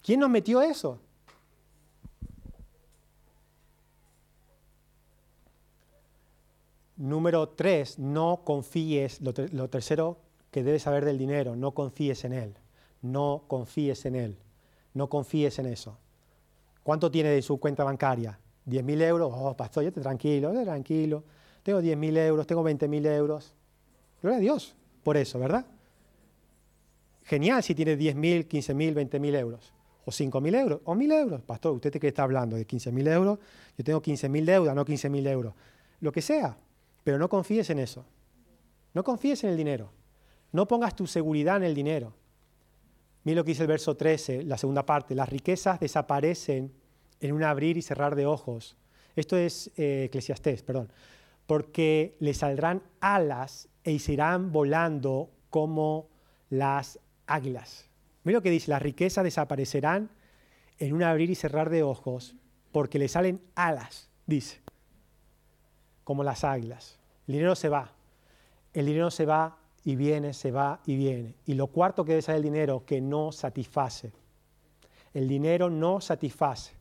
¿Quién 0.01 0.21
nos 0.21 0.29
metió 0.29 0.61
eso? 0.61 1.01
Número 6.95 7.49
tres, 7.49 7.99
no 7.99 8.43
confíes, 8.45 9.19
lo, 9.19 9.33
lo, 9.51 9.69
tercero 9.69 10.26
que 10.57 10.63
debes 10.63 10.83
saber 10.83 11.05
del 11.05 11.17
dinero, 11.17 11.55
no 11.55 11.71
confíes 11.73 12.23
en 12.25 12.33
él, 12.33 12.53
no 13.01 13.43
confíes 13.47 14.05
en 14.05 14.15
él, 14.15 14.37
no 14.93 15.09
confíes 15.09 15.59
en 15.59 15.67
eso. 15.67 15.97
¿Cuánto 16.83 17.11
tiene 17.11 17.29
de 17.29 17.41
su 17.41 17.59
cuenta 17.59 17.83
bancaria? 17.83 18.39
¿10 18.67 18.83
mil 18.83 19.01
euros? 19.01 19.31
Oh, 19.35 19.55
pastor, 19.55 19.83
yo 19.83 19.93
te 19.93 20.01
tranquilo, 20.01 20.51
tranquilo 20.63 21.23
tengo 21.67 21.81
10.000 21.81 22.17
euros, 22.19 22.47
tengo 22.47 22.63
20.000 22.63 23.05
euros. 23.07 23.53
Gloria 24.21 24.37
a 24.37 24.39
Dios 24.39 24.73
por 25.03 25.17
eso, 25.17 25.37
¿verdad? 25.37 25.65
Genial 27.25 27.61
si 27.61 27.75
tiene 27.75 27.97
10.000, 27.97 28.47
15.000, 28.47 29.09
20.000 29.09 29.35
euros. 29.35 29.73
O 30.05 30.11
5.000 30.11 30.55
euros, 30.61 30.79
o 30.85 30.95
1.000 30.95 31.13
euros. 31.19 31.41
Pastor, 31.41 31.73
¿usted 31.73 31.91
qué 31.91 32.07
está 32.07 32.23
hablando? 32.23 32.55
¿De 32.55 32.65
15.000 32.65 33.11
euros? 33.11 33.39
Yo 33.77 33.83
tengo 33.83 34.01
15.000 34.01 34.45
deuda, 34.45 34.73
no 34.73 34.85
15.000 34.85 35.27
euros. 35.27 35.53
Lo 35.99 36.13
que 36.13 36.21
sea, 36.21 36.55
pero 37.03 37.19
no 37.19 37.27
confíes 37.27 37.69
en 37.69 37.79
eso. 37.79 38.05
No 38.93 39.03
confíes 39.03 39.43
en 39.43 39.49
el 39.49 39.57
dinero. 39.57 39.91
No 40.51 40.67
pongas 40.67 40.95
tu 40.95 41.07
seguridad 41.07 41.57
en 41.57 41.63
el 41.63 41.75
dinero. 41.75 42.13
Mira 43.23 43.37
lo 43.37 43.43
que 43.43 43.51
dice 43.51 43.63
el 43.63 43.67
verso 43.67 43.97
13, 43.97 44.43
la 44.43 44.57
segunda 44.57 44.85
parte. 44.85 45.15
Las 45.15 45.29
riquezas 45.29 45.79
desaparecen 45.79 46.73
en 47.19 47.33
un 47.33 47.43
abrir 47.43 47.77
y 47.77 47.81
cerrar 47.81 48.15
de 48.15 48.25
ojos. 48.25 48.77
Esto 49.15 49.35
es 49.37 49.71
eh, 49.75 50.05
Eclesiastés, 50.05 50.63
perdón 50.63 50.89
porque 51.47 52.17
le 52.19 52.33
saldrán 52.33 52.83
alas 52.99 53.69
e 53.83 53.93
irán 53.93 54.51
volando 54.51 55.31
como 55.49 56.09
las 56.49 56.99
águilas. 57.25 57.89
Mira 58.23 58.39
lo 58.39 58.43
que 58.43 58.51
dice, 58.51 58.69
las 58.69 58.81
riquezas 58.81 59.23
desaparecerán 59.23 60.11
en 60.77 60.93
un 60.93 61.01
abrir 61.01 61.29
y 61.29 61.35
cerrar 61.35 61.69
de 61.69 61.81
ojos, 61.81 62.35
porque 62.71 62.99
le 62.99 63.07
salen 63.07 63.41
alas, 63.55 64.09
dice, 64.27 64.61
como 66.03 66.23
las 66.23 66.43
águilas. 66.43 66.99
El 67.27 67.35
dinero 67.35 67.55
se 67.55 67.69
va, 67.69 67.93
el 68.73 68.85
dinero 68.85 69.09
se 69.09 69.25
va 69.25 69.57
y 69.87 69.95
viene, 69.95 70.33
se 70.33 70.51
va 70.51 70.81
y 70.85 70.97
viene. 70.97 71.35
Y 71.45 71.53
lo 71.53 71.67
cuarto 71.67 72.03
que 72.03 72.17
es 72.17 72.27
el 72.27 72.43
dinero, 72.43 72.83
que 72.85 72.99
no 72.99 73.31
satisface. 73.31 74.11
El 75.13 75.29
dinero 75.29 75.69
no 75.69 76.01
satisface. 76.01 76.73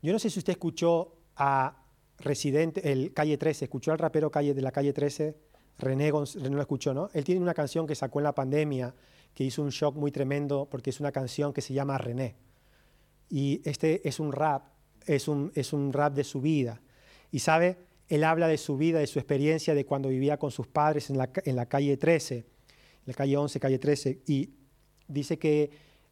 Yo 0.00 0.12
no 0.12 0.20
sé 0.20 0.30
si 0.30 0.38
usted 0.38 0.52
escuchó 0.52 1.16
a 1.34 1.82
Residente, 2.18 2.92
el 2.92 3.12
Calle 3.12 3.36
13, 3.38 3.64
escuchó 3.64 3.90
al 3.90 3.98
rapero 3.98 4.30
Calle 4.30 4.54
de 4.54 4.62
la 4.62 4.70
Calle 4.70 4.92
13, 4.92 5.36
René, 5.78 6.12
René 6.12 6.54
lo 6.54 6.60
escuchó, 6.60 6.94
¿no? 6.94 7.10
Él 7.12 7.24
tiene 7.24 7.40
una 7.40 7.52
canción 7.52 7.88
que 7.88 7.96
sacó 7.96 8.20
en 8.20 8.24
la 8.24 8.34
pandemia 8.36 8.94
que 9.34 9.42
hizo 9.42 9.62
un 9.62 9.70
shock 9.70 9.96
muy 9.96 10.12
tremendo 10.12 10.68
porque 10.70 10.90
es 10.90 11.00
una 11.00 11.10
canción 11.10 11.52
que 11.52 11.60
se 11.60 11.74
llama 11.74 11.98
René. 11.98 12.36
Y 13.28 13.60
este 13.68 14.06
es 14.08 14.20
un 14.20 14.30
rap, 14.30 14.68
es 15.06 15.26
un, 15.26 15.50
es 15.56 15.72
un 15.72 15.92
rap 15.92 16.14
de 16.14 16.22
su 16.22 16.40
vida. 16.40 16.80
Y 17.32 17.40
sabe, 17.40 17.89
él 18.10 18.24
habla 18.24 18.48
de 18.48 18.58
su 18.58 18.76
vida, 18.76 18.98
de 18.98 19.06
su 19.06 19.20
experiencia, 19.20 19.72
de 19.72 19.86
cuando 19.86 20.08
vivía 20.08 20.36
con 20.36 20.50
sus 20.50 20.66
padres 20.66 21.10
en 21.10 21.16
la, 21.16 21.66
calle 21.66 21.96
13, 21.96 22.34
en 22.36 22.44
la 23.06 23.14
calle 23.14 23.36
11, 23.36 23.60
calle 23.60 23.78
13, 23.78 24.22
y 24.26 24.50
dice 25.06 25.38
que 25.38 25.70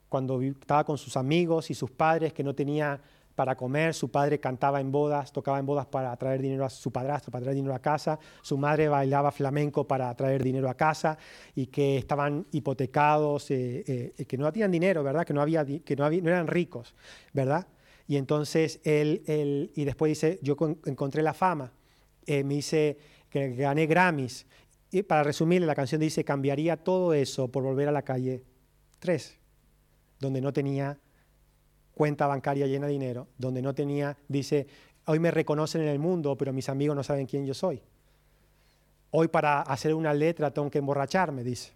cuando 0.09 0.41
estaba 0.41 0.85
con 0.85 0.97
sus 0.97 1.17
amigos 1.17 1.71
y 1.71 1.75
sus 1.75 1.91
padres, 1.91 2.33
que 2.33 2.45
no 2.45 2.55
tenía 2.55 3.01
para 3.35 3.57
comer, 3.57 3.95
su 3.95 4.13
padre 4.13 4.39
cantaba 4.39 4.81
en 4.81 4.93
bodas, 4.93 5.33
tocaba 5.33 5.59
en 5.59 5.67
bodas 5.67 5.87
para 5.87 6.17
traer 6.17 6.41
dinero 6.41 6.65
a 6.65 6.71
su 6.71 6.93
padrastro, 6.93 7.33
para 7.33 7.43
traer 7.43 7.57
dinero 7.57 7.75
a 7.75 7.81
casa, 7.81 8.17
su 8.43 8.57
madre 8.57 8.89
bailaba 8.89 9.33
flamenco 9.33 9.87
para 9.87 10.15
traer 10.15 10.45
dinero 10.45 10.71
a 10.71 10.75
casa 10.75 11.19
y 11.57 11.67
que 11.67 11.99
estaban 11.99 12.47
hipotecados, 12.53 13.51
eh, 13.51 14.15
eh, 14.17 14.25
que 14.25 14.39
no 14.39 14.53
tenían 14.53 14.71
dinero, 14.71 15.03
¿verdad? 15.03 15.27
Que 15.27 15.35
no, 15.35 15.41
había, 15.41 15.67
que 15.67 15.97
no, 15.97 16.09
no 16.09 16.29
eran 16.29 16.47
ricos, 16.47 16.95
¿verdad? 17.33 17.67
Y 18.07 18.17
entonces 18.17 18.81
él, 18.85 19.23
él, 19.27 19.73
y 19.75 19.85
después 19.85 20.11
dice, 20.11 20.39
yo 20.43 20.57
encontré 20.87 21.23
la 21.23 21.35
fama, 21.35 21.73
eh, 22.29 22.45
me 22.45 22.57
dice 22.57 22.99
que 23.31 23.55
gané 23.55 23.87
Grammys. 23.87 24.47
Y 24.91 25.03
para 25.03 25.23
resumirle, 25.23 25.67
la 25.67 25.75
canción 25.75 25.99
dice, 25.99 26.25
cambiaría 26.25 26.77
todo 26.77 27.15
eso 27.15 27.49
por 27.49 27.63
volver 27.63 27.89
a 27.89 27.93
la 27.93 28.03
calle 28.03 28.45
3, 28.99 29.39
donde 30.21 30.43
no 30.43 30.53
tenía 30.53 30.99
cuenta 31.95 32.27
bancaria 32.27 32.67
llena 32.67 32.87
de 32.87 32.93
dinero, 32.93 33.29
donde 33.39 33.63
no 33.63 33.75
tenía, 33.75 34.17
dice, 34.29 34.67
hoy 35.07 35.19
me 35.19 35.31
reconocen 35.31 35.81
en 35.81 35.89
el 35.89 35.99
mundo, 35.99 36.37
pero 36.37 36.53
mis 36.53 36.69
amigos 36.69 36.95
no 36.95 37.03
saben 37.03 37.27
quién 37.27 37.47
yo 37.47 37.55
soy. 37.55 37.83
Hoy 39.11 39.29
para 39.29 39.63
hacer 39.63 39.95
una 39.95 40.13
letra 40.13 40.51
tengo 40.51 40.71
que 40.71 40.79
emborracharme, 40.79 41.43
dice. 41.43 41.73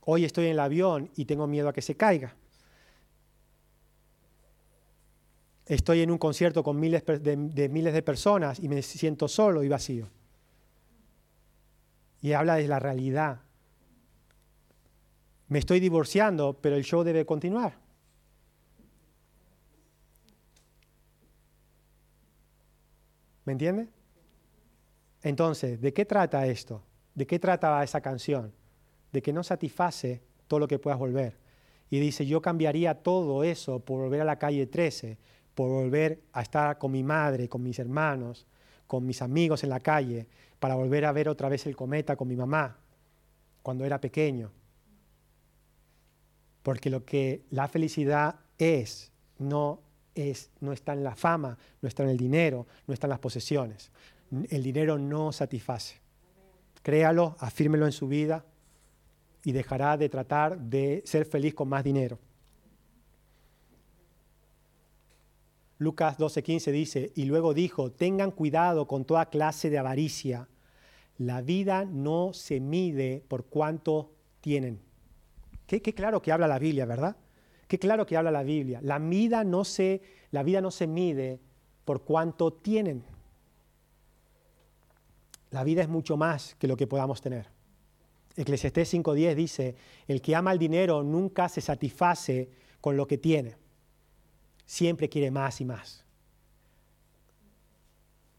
Hoy 0.00 0.24
estoy 0.24 0.46
en 0.46 0.52
el 0.52 0.60
avión 0.60 1.10
y 1.14 1.26
tengo 1.26 1.46
miedo 1.46 1.68
a 1.68 1.72
que 1.72 1.82
se 1.82 1.94
caiga. 1.94 2.34
Estoy 5.70 6.00
en 6.00 6.10
un 6.10 6.18
concierto 6.18 6.64
con 6.64 6.80
miles 6.80 7.04
de, 7.06 7.68
miles 7.68 7.94
de 7.94 8.02
personas 8.02 8.58
y 8.58 8.68
me 8.68 8.82
siento 8.82 9.28
solo 9.28 9.62
y 9.62 9.68
vacío. 9.68 10.08
Y 12.20 12.32
habla 12.32 12.56
de 12.56 12.66
la 12.66 12.80
realidad. 12.80 13.42
Me 15.46 15.60
estoy 15.60 15.78
divorciando, 15.78 16.58
pero 16.60 16.74
el 16.74 16.82
show 16.82 17.04
debe 17.04 17.24
continuar. 17.24 17.78
¿Me 23.44 23.52
entiende? 23.52 23.86
Entonces, 25.22 25.80
¿de 25.80 25.92
qué 25.92 26.04
trata 26.04 26.48
esto? 26.48 26.82
¿De 27.14 27.28
qué 27.28 27.38
trata 27.38 27.80
esa 27.84 28.00
canción? 28.00 28.52
De 29.12 29.22
que 29.22 29.32
no 29.32 29.44
satisface 29.44 30.20
todo 30.48 30.58
lo 30.58 30.66
que 30.66 30.80
puedas 30.80 30.98
volver. 30.98 31.38
Y 31.90 32.00
dice, 32.00 32.26
yo 32.26 32.42
cambiaría 32.42 33.04
todo 33.04 33.44
eso 33.44 33.78
por 33.78 34.00
volver 34.00 34.20
a 34.20 34.24
la 34.24 34.40
calle 34.40 34.66
13, 34.66 35.16
por 35.54 35.68
volver 35.68 36.22
a 36.32 36.42
estar 36.42 36.78
con 36.78 36.92
mi 36.92 37.02
madre, 37.02 37.48
con 37.48 37.62
mis 37.62 37.78
hermanos, 37.78 38.46
con 38.86 39.06
mis 39.06 39.22
amigos 39.22 39.62
en 39.64 39.70
la 39.70 39.80
calle, 39.80 40.26
para 40.58 40.74
volver 40.74 41.04
a 41.04 41.12
ver 41.12 41.28
otra 41.28 41.48
vez 41.48 41.66
el 41.66 41.76
cometa 41.76 42.16
con 42.16 42.28
mi 42.28 42.36
mamá, 42.36 42.76
cuando 43.62 43.84
era 43.84 44.00
pequeño. 44.00 44.50
Porque 46.62 46.90
lo 46.90 47.04
que 47.04 47.44
la 47.50 47.68
felicidad 47.68 48.36
es, 48.58 49.10
no 49.38 49.80
es, 50.14 50.50
no 50.60 50.72
está 50.72 50.92
en 50.92 51.04
la 51.04 51.16
fama, 51.16 51.56
no 51.80 51.88
está 51.88 52.02
en 52.02 52.10
el 52.10 52.16
dinero, 52.16 52.66
no 52.86 52.94
está 52.94 53.06
en 53.06 53.10
las 53.10 53.18
posesiones. 53.20 53.90
El 54.48 54.62
dinero 54.62 54.98
no 54.98 55.32
satisface. 55.32 55.96
Créalo, 56.82 57.36
afírmelo 57.38 57.86
en 57.86 57.92
su 57.92 58.08
vida 58.08 58.44
y 59.44 59.52
dejará 59.52 59.96
de 59.96 60.08
tratar 60.08 60.58
de 60.58 61.02
ser 61.04 61.24
feliz 61.24 61.54
con 61.54 61.68
más 61.68 61.84
dinero. 61.84 62.18
Lucas 65.80 66.18
12:15 66.18 66.72
dice, 66.72 67.12
y 67.14 67.24
luego 67.24 67.54
dijo, 67.54 67.90
tengan 67.90 68.32
cuidado 68.32 68.86
con 68.86 69.06
toda 69.06 69.30
clase 69.30 69.70
de 69.70 69.78
avaricia. 69.78 70.46
La 71.16 71.40
vida 71.40 71.86
no 71.86 72.34
se 72.34 72.60
mide 72.60 73.24
por 73.26 73.46
cuánto 73.46 74.12
tienen. 74.42 74.78
Qué, 75.66 75.80
qué 75.80 75.94
claro 75.94 76.20
que 76.20 76.32
habla 76.32 76.46
la 76.46 76.58
Biblia, 76.58 76.84
¿verdad? 76.84 77.16
Qué 77.66 77.78
claro 77.78 78.04
que 78.04 78.18
habla 78.18 78.30
la 78.30 78.42
Biblia. 78.42 78.80
La 78.82 78.98
vida 78.98 79.42
no 79.42 79.64
se, 79.64 80.02
la 80.32 80.42
vida 80.42 80.60
no 80.60 80.70
se 80.70 80.86
mide 80.86 81.40
por 81.86 82.04
cuánto 82.04 82.52
tienen. 82.52 83.02
La 85.50 85.64
vida 85.64 85.80
es 85.80 85.88
mucho 85.88 86.18
más 86.18 86.56
que 86.56 86.68
lo 86.68 86.76
que 86.76 86.86
podamos 86.86 87.22
tener. 87.22 87.46
Eclesiastés 88.36 88.92
5.10 88.92 89.34
dice, 89.34 89.76
el 90.06 90.20
que 90.20 90.36
ama 90.36 90.52
el 90.52 90.58
dinero 90.58 91.02
nunca 91.02 91.48
se 91.48 91.62
satisface 91.62 92.50
con 92.82 92.98
lo 92.98 93.06
que 93.06 93.16
tiene. 93.16 93.56
Siempre 94.70 95.08
quiere 95.08 95.32
más 95.32 95.60
y 95.60 95.64
más. 95.64 96.04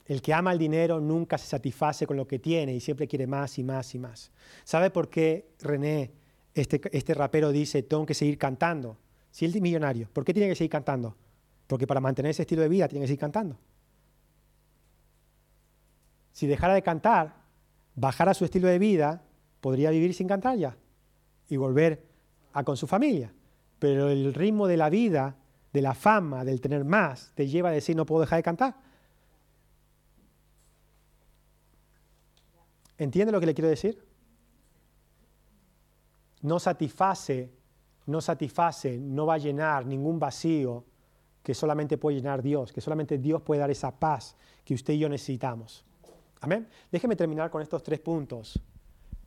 El 0.05 0.21
que 0.21 0.33
ama 0.33 0.53
el 0.53 0.59
dinero 0.59 1.01
nunca 1.01 1.37
se 1.37 1.45
satisface 1.45 2.07
con 2.07 2.15
lo 2.15 2.25
que 2.25 2.39
tiene 2.39 2.73
y 2.73 2.79
siempre 2.79 3.05
quiere 3.05 3.27
más 3.27 3.59
y 3.59 3.65
más 3.65 3.93
y 3.95 3.99
más. 3.99 4.31
¿Sabe 4.63 4.91
por 4.91 5.09
qué 5.09 5.49
René, 5.59 6.13
este, 6.53 6.79
este 6.93 7.13
rapero, 7.15 7.51
dice, 7.51 7.83
tengo 7.83 8.05
que 8.05 8.13
seguir 8.13 8.37
cantando? 8.37 8.97
Si 9.29 9.43
él 9.43 9.53
es 9.53 9.61
millonario, 9.61 10.07
¿por 10.13 10.23
qué 10.23 10.33
tiene 10.33 10.47
que 10.47 10.55
seguir 10.55 10.71
cantando? 10.71 11.17
Porque 11.67 11.85
para 11.85 11.99
mantener 11.99 12.29
ese 12.29 12.43
estilo 12.43 12.61
de 12.61 12.69
vida 12.69 12.87
tiene 12.87 13.03
que 13.03 13.07
seguir 13.07 13.19
cantando. 13.19 13.57
Si 16.31 16.47
dejara 16.47 16.75
de 16.75 16.81
cantar, 16.81 17.35
bajara 17.93 18.33
su 18.33 18.45
estilo 18.45 18.69
de 18.69 18.79
vida, 18.79 19.21
podría 19.59 19.89
vivir 19.89 20.13
sin 20.13 20.29
cantar 20.29 20.57
ya 20.57 20.77
y 21.49 21.57
volver 21.57 22.05
a 22.53 22.63
con 22.63 22.77
su 22.77 22.87
familia. 22.87 23.33
Pero 23.79 24.09
el 24.09 24.33
ritmo 24.33 24.67
de 24.67 24.77
la 24.77 24.89
vida, 24.89 25.35
de 25.73 25.81
la 25.81 25.93
fama, 25.93 26.43
del 26.43 26.61
tener 26.61 26.83
más, 26.83 27.31
te 27.35 27.47
lleva 27.47 27.69
a 27.69 27.71
decir 27.71 27.95
no 27.95 28.05
puedo 28.05 28.21
dejar 28.21 28.37
de 28.37 28.43
cantar. 28.43 28.75
¿Entiende 32.97 33.31
lo 33.31 33.39
que 33.39 33.45
le 33.47 33.53
quiero 33.53 33.69
decir? 33.69 34.05
No 36.41 36.59
satisface 36.59 37.61
no 38.05 38.21
satisface, 38.21 38.97
no 38.97 39.25
va 39.25 39.35
a 39.35 39.37
llenar 39.37 39.85
ningún 39.85 40.19
vacío 40.19 40.85
que 41.43 41.53
solamente 41.53 41.97
puede 41.97 42.17
llenar 42.17 42.41
Dios, 42.41 42.71
que 42.71 42.81
solamente 42.81 43.17
Dios 43.17 43.41
puede 43.41 43.61
dar 43.61 43.71
esa 43.71 43.91
paz 43.91 44.35
que 44.63 44.73
usted 44.73 44.93
y 44.93 44.99
yo 44.99 45.09
necesitamos. 45.09 45.83
Amén. 46.41 46.67
Déjeme 46.91 47.15
terminar 47.15 47.49
con 47.49 47.61
estos 47.61 47.81
tres 47.83 47.99
puntos 47.99 48.59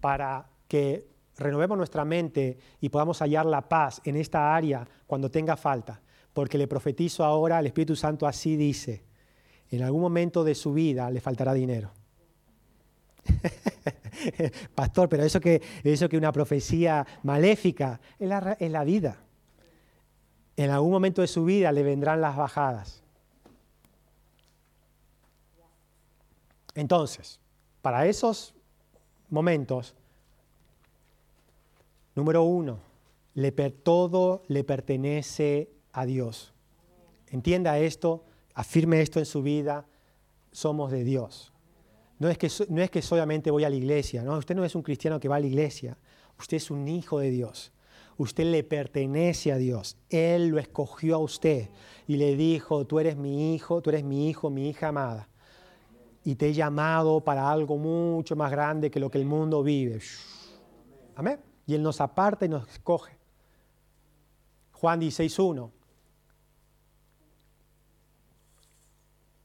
para 0.00 0.48
que 0.68 1.08
renovemos 1.36 1.76
nuestra 1.76 2.04
mente 2.04 2.58
y 2.80 2.88
podamos 2.88 3.20
hallar 3.20 3.46
la 3.46 3.68
paz 3.68 4.00
en 4.04 4.16
esta 4.16 4.54
área 4.54 4.86
cuando 5.06 5.30
tenga 5.30 5.56
falta. 5.56 6.00
Porque 6.34 6.58
le 6.58 6.68
profetizo 6.68 7.24
ahora, 7.24 7.60
el 7.60 7.66
Espíritu 7.66 7.96
Santo 7.96 8.26
así 8.26 8.56
dice, 8.56 9.02
en 9.70 9.82
algún 9.82 10.02
momento 10.02 10.44
de 10.44 10.54
su 10.54 10.74
vida 10.74 11.10
le 11.10 11.20
faltará 11.20 11.54
dinero. 11.54 11.90
Pastor, 14.74 15.08
pero 15.08 15.22
eso 15.24 15.40
que, 15.40 15.62
eso 15.82 16.08
que 16.08 16.18
una 16.18 16.32
profecía 16.32 17.06
maléfica 17.22 18.00
es 18.18 18.28
la, 18.28 18.56
es 18.60 18.70
la 18.70 18.84
vida. 18.84 19.16
En 20.56 20.70
algún 20.70 20.90
momento 20.90 21.22
de 21.22 21.28
su 21.28 21.44
vida 21.44 21.72
le 21.72 21.82
vendrán 21.82 22.20
las 22.20 22.36
bajadas. 22.36 23.02
Entonces, 26.74 27.40
para 27.80 28.06
esos 28.06 28.54
momentos, 29.30 29.94
número 32.14 32.42
uno, 32.42 32.78
le 33.34 33.52
todo 33.52 34.42
le 34.48 34.64
pertenece 34.64 35.73
a 35.94 36.04
Dios. 36.04 36.52
Entienda 37.28 37.78
esto, 37.78 38.24
afirme 38.52 39.00
esto 39.00 39.18
en 39.18 39.26
su 39.26 39.42
vida, 39.42 39.86
somos 40.52 40.90
de 40.90 41.04
Dios. 41.04 41.52
No 42.18 42.28
es, 42.28 42.36
que, 42.36 42.50
no 42.68 42.82
es 42.82 42.90
que 42.90 43.00
solamente 43.00 43.50
voy 43.50 43.64
a 43.64 43.70
la 43.70 43.76
iglesia, 43.76 44.22
¿no? 44.22 44.36
usted 44.36 44.54
no 44.54 44.64
es 44.64 44.74
un 44.74 44.82
cristiano 44.82 45.18
que 45.18 45.28
va 45.28 45.36
a 45.36 45.40
la 45.40 45.46
iglesia, 45.46 45.96
usted 46.38 46.58
es 46.58 46.70
un 46.70 46.86
hijo 46.86 47.18
de 47.18 47.30
Dios. 47.30 47.72
Usted 48.16 48.44
le 48.44 48.62
pertenece 48.62 49.50
a 49.50 49.56
Dios. 49.56 49.96
Él 50.08 50.48
lo 50.48 50.58
escogió 50.58 51.16
a 51.16 51.18
usted 51.18 51.68
y 52.06 52.16
le 52.16 52.36
dijo, 52.36 52.86
tú 52.86 53.00
eres 53.00 53.16
mi 53.16 53.54
hijo, 53.54 53.82
tú 53.82 53.90
eres 53.90 54.04
mi 54.04 54.28
hijo, 54.28 54.50
mi 54.50 54.68
hija 54.68 54.88
amada. 54.88 55.28
Y 56.22 56.36
te 56.36 56.48
he 56.48 56.52
llamado 56.52 57.22
para 57.22 57.50
algo 57.50 57.76
mucho 57.76 58.36
más 58.36 58.50
grande 58.52 58.90
que 58.90 59.00
lo 59.00 59.10
que 59.10 59.18
el 59.18 59.24
mundo 59.24 59.62
vive. 59.64 60.00
Amén. 61.16 61.40
Y 61.66 61.74
Él 61.74 61.82
nos 61.82 62.00
aparta 62.00 62.44
y 62.44 62.48
nos 62.48 62.68
escoge. 62.68 63.18
Juan 64.72 65.00
16.1. 65.00 65.70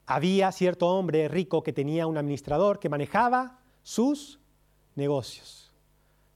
había 0.09 0.51
cierto 0.51 0.87
hombre 0.87 1.27
rico 1.27 1.61
que 1.61 1.71
tenía 1.71 2.07
un 2.07 2.17
administrador 2.17 2.79
que 2.79 2.89
manejaba 2.89 3.59
sus 3.83 4.39
negocios. 4.95 5.71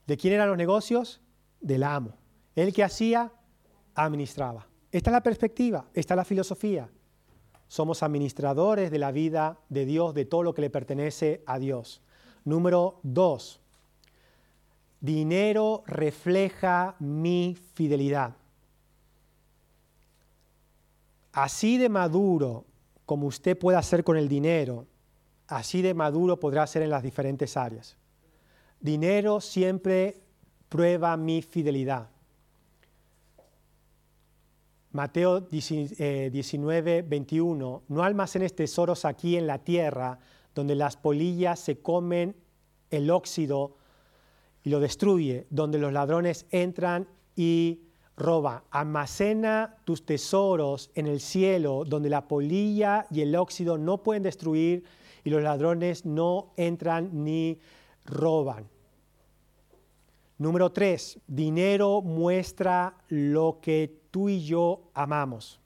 ¿De 0.06 0.16
quién 0.16 0.32
eran 0.32 0.46
los 0.46 0.56
negocios? 0.56 1.20
Del 1.60 1.82
amo. 1.82 2.12
El 2.54 2.72
que 2.72 2.84
hacía, 2.84 3.32
administraba. 3.96 4.68
Esta 4.92 5.10
es 5.10 5.12
la 5.12 5.24
perspectiva, 5.24 5.86
esta 5.92 6.14
es 6.14 6.16
la 6.16 6.24
filosofía. 6.24 6.88
Somos 7.66 8.04
administradores 8.04 8.92
de 8.92 8.98
la 9.00 9.10
vida 9.10 9.58
de 9.68 9.86
Dios, 9.86 10.14
de 10.14 10.24
todo 10.24 10.44
lo 10.44 10.54
que 10.54 10.62
le 10.62 10.70
pertenece 10.70 11.42
a 11.44 11.58
Dios. 11.58 12.00
Número 12.44 13.00
dos, 13.02 13.60
dinero 15.00 15.82
refleja 15.88 16.94
mi 17.00 17.58
fidelidad. 17.74 18.36
Así 21.32 21.76
de 21.76 21.88
maduro 21.88 22.66
como 23.06 23.26
usted 23.26 23.58
pueda 23.58 23.78
hacer 23.78 24.04
con 24.04 24.16
el 24.16 24.28
dinero, 24.28 24.86
así 25.46 25.82
de 25.82 25.94
maduro 25.94 26.40
podrá 26.40 26.66
ser 26.66 26.82
en 26.82 26.90
las 26.90 27.02
diferentes 27.02 27.56
áreas. 27.56 27.96
Dinero 28.80 29.40
siempre 29.40 30.20
prueba 30.68 31.16
mi 31.16 31.42
fidelidad. 31.42 32.08
Mateo 34.92 35.40
19, 35.40 37.02
21, 37.02 37.82
no 37.88 38.04
almacenes 38.04 38.54
tesoros 38.54 39.04
aquí 39.04 39.36
en 39.36 39.46
la 39.46 39.58
tierra, 39.58 40.20
donde 40.54 40.76
las 40.76 40.96
polillas 40.96 41.58
se 41.58 41.78
comen 41.78 42.36
el 42.90 43.10
óxido 43.10 43.76
y 44.62 44.70
lo 44.70 44.78
destruye, 44.78 45.46
donde 45.50 45.78
los 45.78 45.92
ladrones 45.92 46.46
entran 46.50 47.08
y 47.34 47.83
roban. 48.16 48.62
Almacena 48.70 49.76
tus 49.84 50.04
tesoros 50.04 50.90
en 50.94 51.06
el 51.06 51.20
cielo, 51.20 51.84
donde 51.84 52.10
la 52.10 52.28
polilla 52.28 53.06
y 53.10 53.20
el 53.20 53.34
óxido 53.36 53.78
no 53.78 54.02
pueden 54.02 54.22
destruir 54.22 54.84
y 55.24 55.30
los 55.30 55.42
ladrones 55.42 56.04
no 56.04 56.52
entran 56.56 57.24
ni 57.24 57.58
roban. 58.04 58.68
Número 60.38 60.72
tres, 60.72 61.18
dinero 61.26 62.02
muestra 62.02 62.96
lo 63.08 63.60
que 63.60 64.00
tú 64.10 64.28
y 64.28 64.44
yo 64.44 64.90
amamos. 64.92 65.60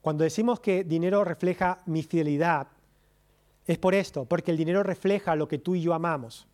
Cuando 0.00 0.22
decimos 0.22 0.60
que 0.60 0.84
dinero 0.84 1.24
refleja 1.24 1.78
mi 1.86 2.02
fidelidad, 2.02 2.68
es 3.66 3.78
por 3.78 3.94
esto, 3.94 4.24
porque 4.24 4.52
el 4.52 4.56
dinero 4.56 4.82
refleja 4.82 5.34
lo 5.34 5.48
que 5.48 5.58
tú 5.58 5.74
y 5.74 5.80
yo 5.80 5.94
amamos. 5.94 6.46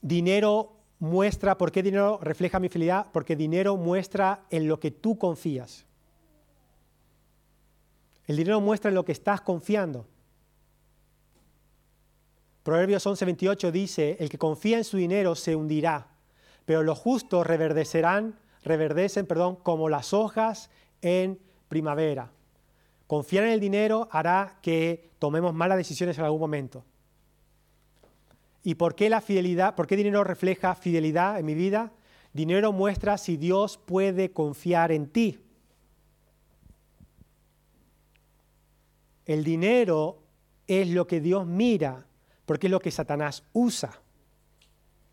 Dinero 0.00 0.77
muestra, 0.98 1.56
¿por 1.56 1.72
qué 1.72 1.82
dinero 1.82 2.18
refleja 2.22 2.58
mi 2.60 2.68
fidelidad? 2.68 3.06
Porque 3.12 3.36
dinero 3.36 3.76
muestra 3.76 4.44
en 4.50 4.68
lo 4.68 4.80
que 4.80 4.90
tú 4.90 5.18
confías. 5.18 5.84
El 8.26 8.36
dinero 8.36 8.60
muestra 8.60 8.90
en 8.90 8.94
lo 8.94 9.04
que 9.04 9.12
estás 9.12 9.40
confiando. 9.40 10.06
Proverbios 12.62 13.06
11:28 13.06 13.70
dice, 13.70 14.16
el 14.20 14.28
que 14.28 14.36
confía 14.36 14.76
en 14.76 14.84
su 14.84 14.98
dinero 14.98 15.34
se 15.34 15.56
hundirá, 15.56 16.08
pero 16.66 16.82
los 16.82 16.98
justos 16.98 17.46
reverdecerán, 17.46 18.38
reverdecen, 18.62 19.26
perdón, 19.26 19.56
como 19.56 19.88
las 19.88 20.12
hojas 20.12 20.68
en 21.00 21.38
primavera. 21.68 22.30
Confiar 23.06 23.44
en 23.44 23.52
el 23.52 23.60
dinero 23.60 24.08
hará 24.12 24.58
que 24.60 25.12
tomemos 25.18 25.54
malas 25.54 25.78
decisiones 25.78 26.18
en 26.18 26.24
algún 26.24 26.40
momento. 26.40 26.84
¿Y 28.68 28.74
por 28.74 28.94
qué 28.94 29.08
la 29.08 29.22
fidelidad, 29.22 29.74
por 29.74 29.86
qué 29.86 29.96
dinero 29.96 30.24
refleja 30.24 30.74
fidelidad 30.74 31.38
en 31.38 31.46
mi 31.46 31.54
vida? 31.54 31.90
Dinero 32.34 32.70
muestra 32.70 33.16
si 33.16 33.38
Dios 33.38 33.78
puede 33.78 34.30
confiar 34.30 34.92
en 34.92 35.08
ti. 35.08 35.38
El 39.24 39.42
dinero 39.42 40.18
es 40.66 40.86
lo 40.90 41.06
que 41.06 41.22
Dios 41.22 41.46
mira 41.46 42.06
porque 42.44 42.66
es 42.66 42.70
lo 42.70 42.78
que 42.78 42.90
Satanás 42.90 43.42
usa. 43.54 44.02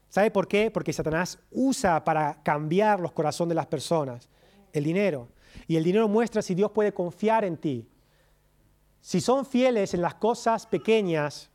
¿Sabe 0.09 0.31
por 0.31 0.49
qué? 0.49 0.69
Porque 0.69 0.91
Satanás 0.91 1.39
usa 1.49 2.03
para 2.03 2.43
cambiar 2.43 2.99
los 2.99 3.13
corazones 3.13 3.51
de 3.51 3.55
las 3.55 3.67
personas 3.67 4.27
el 4.73 4.83
dinero. 4.83 5.29
Y 5.65 5.77
el 5.77 5.85
dinero 5.85 6.09
muestra 6.09 6.41
si 6.41 6.55
Dios 6.55 6.71
puede 6.71 6.93
confiar 6.93 7.45
en 7.45 7.55
ti. 7.55 7.87
Si 8.99 9.21
son 9.21 9.45
fieles 9.45 9.93
en 9.93 10.01
las 10.01 10.15
cosas 10.15 10.67
pequeñas, 10.67 11.51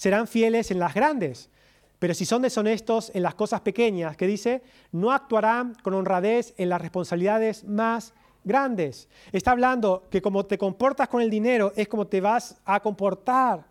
serán 0.00 0.26
fieles 0.26 0.70
en 0.70 0.78
las 0.78 0.94
grandes. 0.94 1.50
Pero 1.98 2.14
si 2.14 2.24
son 2.24 2.40
deshonestos 2.40 3.12
en 3.14 3.22
las 3.22 3.34
cosas 3.34 3.60
pequeñas, 3.60 4.16
que 4.16 4.26
dice, 4.26 4.62
no 4.92 5.12
actuarán 5.12 5.74
con 5.82 5.92
honradez 5.92 6.54
en 6.56 6.70
las 6.70 6.80
responsabilidades 6.80 7.64
más 7.64 8.14
grandes. 8.42 9.10
Está 9.30 9.50
hablando 9.50 10.04
que 10.10 10.22
como 10.22 10.46
te 10.46 10.56
comportas 10.56 11.06
con 11.08 11.20
el 11.20 11.28
dinero 11.28 11.74
es 11.76 11.86
como 11.86 12.06
te 12.06 12.22
vas 12.22 12.56
a 12.64 12.80
comportar 12.80 13.66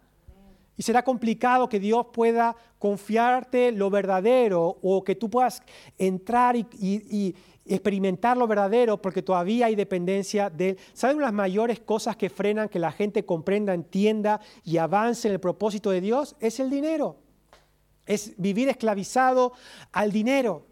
y 0.79 0.83
será 0.83 1.03
complicado 1.03 1.67
que 1.67 1.77
Dios 1.77 2.05
pueda 2.13 2.55
confiarte 2.79 3.73
lo 3.73 3.89
verdadero 3.89 4.77
o 4.81 5.03
que 5.03 5.13
tú 5.13 5.29
puedas 5.29 5.61
entrar 5.97 6.55
y, 6.55 7.35
experimentar 7.65 8.37
lo 8.37 8.47
verdadero 8.47 8.99
porque 8.99 9.21
todavía 9.21 9.65
hay 9.65 9.75
dependencia 9.75 10.49
de 10.49 10.69
Él. 10.69 10.79
¿Saben 10.93 11.19
las 11.19 11.33
mayores 11.33 11.81
cosas 11.81 12.15
que 12.15 12.29
frenan 12.29 12.69
que 12.69 12.79
la 12.79 12.93
gente 12.93 13.25
comprenda, 13.25 13.73
entienda 13.73 14.39
y 14.63 14.77
avance 14.77 15.27
en 15.27 15.33
el 15.33 15.41
propósito 15.41 15.91
de 15.91 15.99
Dios? 15.99 16.37
Es 16.39 16.61
el 16.61 16.69
dinero. 16.69 17.17
Es 18.05 18.33
vivir 18.37 18.69
esclavizado 18.69 19.51
al 19.91 20.13
dinero. 20.13 20.65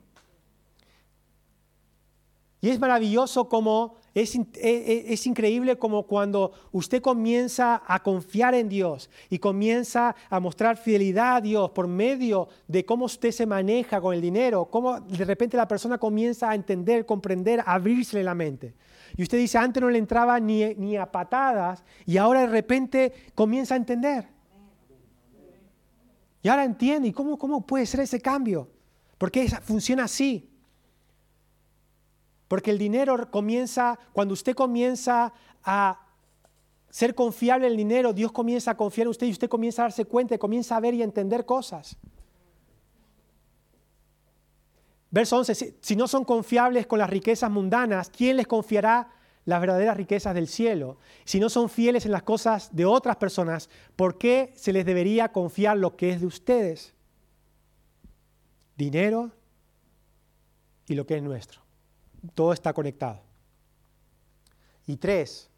Y 2.61 2.69
es 2.69 2.79
maravilloso 2.79 3.49
como 3.49 3.95
es, 4.21 4.35
e, 4.35 4.47
e, 4.55 5.13
es, 5.13 5.27
increíble 5.27 5.77
como 5.77 6.07
cuando 6.07 6.51
usted 6.71 7.03
comienza 7.03 7.83
a 7.85 8.01
confiar 8.01 8.55
en 8.55 8.67
Dios 8.67 9.11
y 9.29 9.37
comienza 9.37 10.15
a 10.29 10.39
mostrar 10.39 10.75
fidelidad 10.75 11.35
a 11.35 11.41
Dios 11.41 11.69
por 11.69 11.87
medio 11.87 12.47
de 12.67 12.83
cómo 12.83 13.05
usted 13.05 13.29
se 13.29 13.45
maneja 13.45 14.01
con 14.01 14.15
el 14.15 14.21
dinero, 14.21 14.65
cómo 14.65 14.99
de 14.99 15.23
repente 15.23 15.55
la 15.55 15.67
persona 15.67 15.99
comienza 15.99 16.49
a 16.49 16.55
entender, 16.55 17.05
comprender, 17.05 17.61
abrirse 17.63 18.23
la 18.23 18.33
mente. 18.33 18.73
Y 19.15 19.21
usted 19.21 19.37
dice, 19.37 19.59
antes 19.59 19.81
no 19.81 19.89
le 19.89 19.99
entraba 19.99 20.39
ni, 20.39 20.73
ni 20.75 20.97
a 20.97 21.11
patadas 21.11 21.83
y 22.07 22.17
ahora 22.17 22.41
de 22.41 22.47
repente 22.47 23.13
comienza 23.35 23.75
a 23.75 23.77
entender. 23.77 24.27
Y 26.41 26.49
ahora 26.49 26.63
entiende, 26.63 27.09
¿y 27.09 27.13
cómo, 27.13 27.37
cómo 27.37 27.65
puede 27.67 27.85
ser 27.85 27.99
ese 27.99 28.19
cambio? 28.19 28.67
Porque 29.19 29.47
funciona 29.61 30.05
así. 30.05 30.49
Porque 32.47 32.71
el 32.71 32.77
dinero 32.77 33.29
comienza, 33.29 33.99
cuando 34.13 34.33
usted 34.33 34.55
comienza 34.55 35.33
a 35.63 36.01
ser 36.89 37.13
confiable 37.13 37.67
en 37.67 37.73
el 37.73 37.77
dinero, 37.77 38.13
Dios 38.13 38.31
comienza 38.31 38.71
a 38.71 38.77
confiar 38.77 39.05
en 39.05 39.11
usted 39.11 39.27
y 39.27 39.31
usted 39.31 39.49
comienza 39.49 39.81
a 39.81 39.85
darse 39.85 40.05
cuenta, 40.05 40.37
comienza 40.37 40.77
a 40.77 40.79
ver 40.79 40.93
y 40.93 41.01
a 41.01 41.05
entender 41.05 41.45
cosas. 41.45 41.97
Verso 45.09 45.37
11, 45.37 45.77
si 45.79 45.95
no 45.95 46.07
son 46.07 46.25
confiables 46.25 46.87
con 46.87 46.99
las 46.99 47.09
riquezas 47.09 47.49
mundanas, 47.49 48.09
¿quién 48.09 48.37
les 48.37 48.47
confiará 48.47 49.09
las 49.45 49.61
verdaderas 49.61 49.95
riquezas 49.95 50.33
del 50.33 50.47
cielo? 50.47 50.97
Si 51.23 51.39
no 51.39 51.49
son 51.49 51.69
fieles 51.69 52.05
en 52.05 52.11
las 52.11 52.23
cosas 52.23 52.75
de 52.75 52.85
otras 52.85 53.15
personas, 53.15 53.69
¿por 53.95 54.17
qué 54.17 54.53
se 54.55 54.73
les 54.73 54.85
debería 54.85 55.31
confiar 55.31 55.77
lo 55.77 55.95
que 55.95 56.09
es 56.09 56.21
de 56.21 56.27
ustedes? 56.27 56.93
Dinero 58.75 59.31
y 60.87 60.95
lo 60.95 61.05
que 61.05 61.17
es 61.17 61.23
nuestro. 61.23 61.66
Todo 62.33 62.53
está 62.53 62.73
conectado. 62.73 63.21
Y 64.85 64.97
tres, 64.97 65.49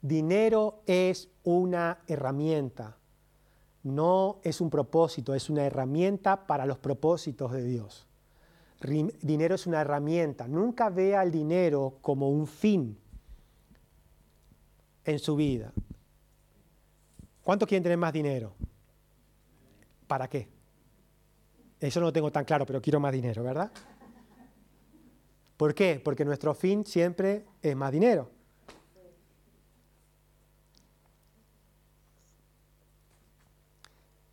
dinero 0.00 0.82
es 0.86 1.28
una 1.44 1.98
herramienta, 2.06 2.96
no 3.82 4.40
es 4.42 4.60
un 4.60 4.70
propósito, 4.70 5.34
es 5.34 5.50
una 5.50 5.64
herramienta 5.64 6.46
para 6.46 6.66
los 6.66 6.78
propósitos 6.78 7.52
de 7.52 7.62
Dios. 7.62 8.06
Dinero 8.80 9.54
es 9.54 9.66
una 9.66 9.80
herramienta. 9.80 10.46
Nunca 10.46 10.90
vea 10.90 11.22
el 11.22 11.30
dinero 11.30 11.98
como 12.02 12.30
un 12.30 12.46
fin 12.46 12.98
en 15.04 15.18
su 15.18 15.36
vida. 15.36 15.72
¿Cuántos 17.42 17.68
quieren 17.68 17.82
tener 17.84 17.96
más 17.96 18.12
dinero? 18.12 18.54
¿Para 20.06 20.28
qué? 20.28 20.48
Eso 21.80 22.00
no 22.00 22.06
lo 22.06 22.12
tengo 22.12 22.30
tan 22.32 22.44
claro, 22.44 22.66
pero 22.66 22.82
quiero 22.82 22.98
más 23.00 23.12
dinero, 23.12 23.42
¿verdad? 23.42 23.70
¿Por 25.56 25.74
qué? 25.74 26.00
Porque 26.02 26.24
nuestro 26.24 26.54
fin 26.54 26.84
siempre 26.84 27.44
es 27.62 27.74
más 27.74 27.92
dinero. 27.92 28.30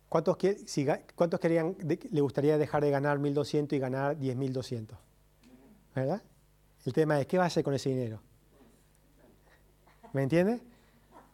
¿Cuántos, 0.08 0.36
querían, 0.36 1.76
le 1.82 2.20
gustaría 2.20 2.56
dejar 2.56 2.84
de 2.84 2.90
ganar 2.90 3.18
1.200 3.18 3.72
y 3.72 3.78
ganar 3.80 4.16
10.200? 4.16 4.96
¿Verdad? 5.92 6.22
El 6.84 6.92
tema 6.92 7.20
es, 7.20 7.26
¿qué 7.26 7.36
va 7.36 7.44
a 7.44 7.46
hacer 7.48 7.64
con 7.64 7.74
ese 7.74 7.88
dinero? 7.88 8.20
¿Me 10.12 10.22
entiende? 10.22 10.60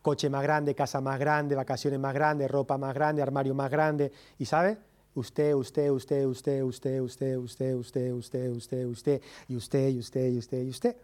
Coche 0.00 0.30
más 0.30 0.42
grande, 0.42 0.74
casa 0.74 1.02
más 1.02 1.18
grande, 1.18 1.54
vacaciones 1.54 2.00
más 2.00 2.14
grandes, 2.14 2.50
ropa 2.50 2.78
más 2.78 2.94
grande, 2.94 3.20
armario 3.20 3.54
más 3.54 3.70
grande. 3.70 4.12
¿Y 4.38 4.46
sabe? 4.46 4.78
Usted, 5.14 5.54
usted, 5.54 5.90
usted, 5.90 6.24
usted, 6.26 6.62
usted, 6.62 7.00
usted, 7.00 7.36
usted, 7.36 7.74
usted, 7.74 8.12
usted, 8.12 8.50
usted, 8.50 8.86
usted, 8.86 9.22
y 9.48 9.56
usted, 9.56 9.88
y 9.88 9.98
usted, 9.98 10.30
y 10.30 10.38
usted, 10.38 10.62
y 10.62 10.70
usted. 10.70 10.96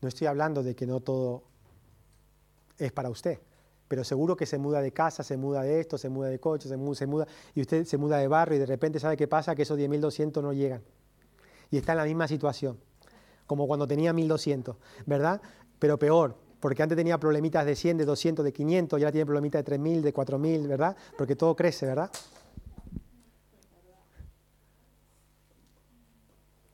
No 0.00 0.08
estoy 0.08 0.26
hablando 0.26 0.62
de 0.62 0.76
que 0.76 0.86
no 0.86 1.00
todo 1.00 1.42
es 2.78 2.92
para 2.92 3.10
usted, 3.10 3.40
pero 3.88 4.04
seguro 4.04 4.36
que 4.36 4.46
se 4.46 4.58
muda 4.58 4.82
de 4.82 4.92
casa, 4.92 5.24
se 5.24 5.36
muda 5.36 5.62
de 5.62 5.80
esto, 5.80 5.98
se 5.98 6.08
muda 6.08 6.28
de 6.28 6.38
coche, 6.38 6.68
se 6.68 6.76
muda, 6.76 6.94
se 6.94 7.06
muda 7.06 7.26
y 7.54 7.62
usted 7.62 7.84
se 7.86 7.96
muda 7.96 8.18
de 8.18 8.28
barrio 8.28 8.56
y 8.56 8.60
de 8.60 8.66
repente 8.66 9.00
sabe 9.00 9.16
qué 9.16 9.26
pasa, 9.26 9.54
que 9.54 9.62
esos 9.62 9.78
10.200 9.78 10.42
no 10.42 10.52
llegan. 10.52 10.82
Y 11.70 11.78
está 11.78 11.92
en 11.92 11.98
la 11.98 12.04
misma 12.04 12.28
situación, 12.28 12.78
como 13.46 13.66
cuando 13.66 13.88
tenía 13.88 14.12
1.200, 14.12 14.76
¿verdad? 15.06 15.40
Pero 15.78 15.98
peor, 15.98 16.36
porque 16.64 16.82
antes 16.82 16.96
tenía 16.96 17.18
problemitas 17.18 17.66
de 17.66 17.76
100, 17.76 17.98
de 17.98 18.04
200, 18.06 18.42
de 18.42 18.50
500, 18.50 18.98
ya 18.98 19.12
tiene 19.12 19.26
problemitas 19.26 19.62
de 19.62 19.76
3.000, 19.76 20.00
de 20.00 20.14
4.000, 20.14 20.66
¿verdad? 20.66 20.96
Porque 21.18 21.36
todo 21.36 21.54
crece, 21.54 21.84
¿verdad? 21.84 22.10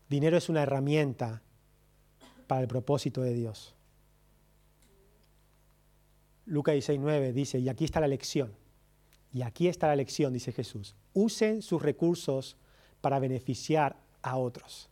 Dinero 0.08 0.36
es 0.36 0.48
una 0.48 0.62
herramienta 0.62 1.42
para 2.46 2.60
el 2.60 2.68
propósito 2.68 3.20
de 3.22 3.34
Dios. 3.34 3.74
Lucas 6.46 6.76
16.9 6.76 7.32
dice, 7.32 7.58
y 7.58 7.68
aquí 7.68 7.84
está 7.84 7.98
la 7.98 8.06
lección. 8.06 8.52
Y 9.32 9.42
aquí 9.42 9.66
está 9.66 9.88
la 9.88 9.96
lección, 9.96 10.32
dice 10.32 10.52
Jesús. 10.52 10.94
Usen 11.14 11.62
sus 11.62 11.82
recursos 11.82 12.56
para 13.00 13.18
beneficiar 13.18 13.96
a 14.22 14.36
otros. 14.36 14.88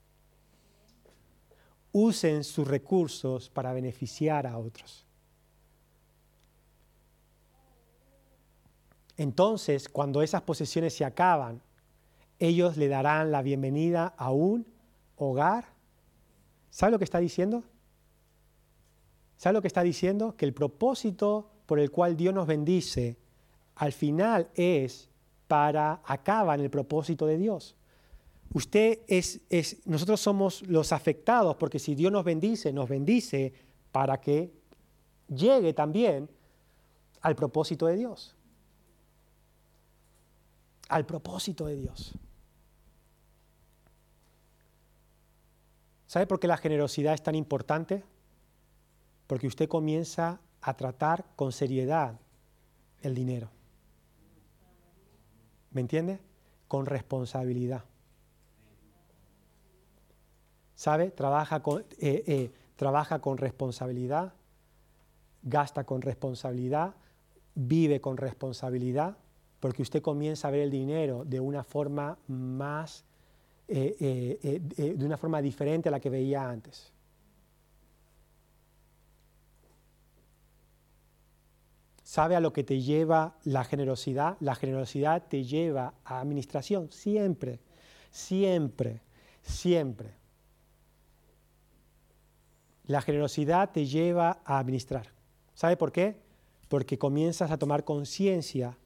Usen 1.93 2.45
sus 2.45 2.67
recursos 2.67 3.51
para 3.51 3.73
beneficiar 3.73 4.47
a 4.47 4.59
otros. 4.59 5.07
Entonces, 9.17 9.89
cuando 9.89 10.23
esas 10.23 10.43
posesiones 10.43 10.95
se 10.95 11.05
acaban, 11.05 11.61
ellos 12.39 12.77
le 12.77 12.89
darán 12.89 13.33
la 13.33 13.43
bienvenida 13.43 14.15
a 14.17 14.31
un 14.31 14.67
hogar. 15.17 15.67
¿Sabe 16.71 16.93
lo 16.93 16.99
que 16.99 17.05
está 17.05 17.19
diciendo? 17.19 17.65
¿Sabe 19.37 19.55
lo 19.55 19.63
que 19.63 19.69
está 19.69 19.83
diciendo? 19.83 20.37
Que 20.37 20.47
el 20.47 20.55
propósito 20.55 21.51
por 21.67 21.81
el 21.81 21.91
cual 21.91 22.17
Dios 22.17 22.33
nos 22.33 22.47
bendice 22.47 23.19
al 23.75 23.93
final 23.93 24.49
es 24.55 25.09
para 25.47 26.01
acaba 26.05 26.55
en 26.55 26.61
el 26.61 26.71
propósito 26.71 27.27
de 27.27 27.39
Dios. 27.39 27.75
Usted 28.53 29.01
es, 29.09 29.41
nosotros 29.85 30.21
somos 30.21 30.63
los 30.63 30.93
afectados 30.93 31.57
porque 31.57 31.79
si 31.79 31.95
Dios 31.95 32.11
nos 32.11 32.25
bendice, 32.25 32.73
nos 32.73 32.89
bendice 32.89 33.53
para 33.93 34.21
que 34.21 34.53
llegue 35.29 35.75
también 35.75 36.31
al 37.21 37.37
propósito 37.37 37.87
de 37.87 37.97
Dios. 37.97 38.35
Al 40.89 41.05
propósito 41.05 41.67
de 41.67 41.77
Dios. 41.77 42.15
¿Sabe 46.07 46.27
por 46.27 46.41
qué 46.41 46.49
la 46.49 46.57
generosidad 46.57 47.13
es 47.13 47.23
tan 47.23 47.35
importante? 47.35 48.03
Porque 49.27 49.47
usted 49.47 49.69
comienza 49.69 50.41
a 50.63 50.75
tratar 50.75 51.27
con 51.37 51.53
seriedad 51.53 52.19
el 53.03 53.15
dinero. 53.15 53.51
¿Me 55.71 55.83
entiende? 55.83 56.19
Con 56.67 56.87
responsabilidad. 56.87 57.85
¿Sabe? 60.79 61.11
Trabaja 61.11 61.61
con, 61.61 61.81
eh, 61.99 62.23
eh, 62.29 62.53
trabaja 62.77 63.19
con 63.19 63.37
responsabilidad, 63.37 64.33
gasta 65.43 65.83
con 65.83 66.03
responsabilidad, 66.03 66.95
vive 67.57 68.01
con 68.01 68.17
responsabilidad, 68.17 69.17
porque 69.59 69.83
usted 69.83 70.01
comienza 70.01 70.47
a 70.47 70.51
ver 70.53 70.61
el 70.61 70.71
dinero 70.71 71.25
de 71.25 71.41
una 71.41 71.65
forma 71.65 72.17
más, 72.29 73.05
eh, 73.67 74.61
de 74.97 75.05
una 75.05 75.17
forma 75.17 75.43
diferente 75.43 75.89
a 75.89 75.91
la 75.91 75.99
que 75.99 76.11
veía 76.11 76.49
antes. 76.49 76.93
¿Sabe 82.05 82.37
a 82.37 82.41
lo 82.41 82.53
que 82.53 82.63
te 82.63 82.81
lleva 82.81 83.35
la 83.43 83.65
generosidad? 83.65 84.37
La 84.39 84.55
generosidad 84.55 85.27
te 85.27 85.43
lleva 85.43 85.95
a 86.05 86.21
administración, 86.21 86.93
siempre, 86.93 87.59
siempre, 88.13 89.01
siempre. 89.43 90.18
La 92.89 93.03
generosidad 93.03 93.71
te 93.71 93.87
lleva 93.87 94.41
a 94.45 94.59
administrar. 94.59 95.13
¿Sabe 95.55 95.77
por 95.77 95.93
qué? 95.93 96.17
Porque 96.69 96.99
comienzas 96.99 97.51
a 97.51 97.59
tomar 97.59 97.85
conciencia 97.85 98.77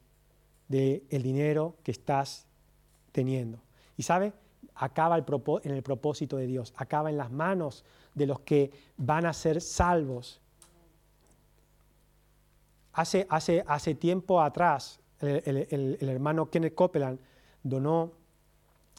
del 0.67 1.23
dinero 1.23 1.77
que 1.83 1.91
estás 1.91 2.45
teniendo. 3.13 3.59
Y 3.95 4.03
sabe, 4.03 4.33
acaba 4.75 5.17
en 5.17 5.71
el 5.71 5.83
propósito 5.83 6.35
de 6.35 6.47
Dios, 6.47 6.73
acaba 6.75 7.09
en 7.09 7.17
las 7.17 7.31
manos 7.31 7.85
de 8.13 8.27
los 8.27 8.41
que 8.41 8.71
van 8.97 9.25
a 9.25 9.31
ser 9.31 9.61
salvos. 9.61 10.41
Hace, 12.91 13.25
hace, 13.29 13.63
hace 13.65 13.95
tiempo 13.95 14.41
atrás, 14.41 14.99
el, 15.19 15.97
hermano 16.01 16.49
Kenneth 16.49 16.75
Copeland 16.75 17.19
donó, 17.63 18.11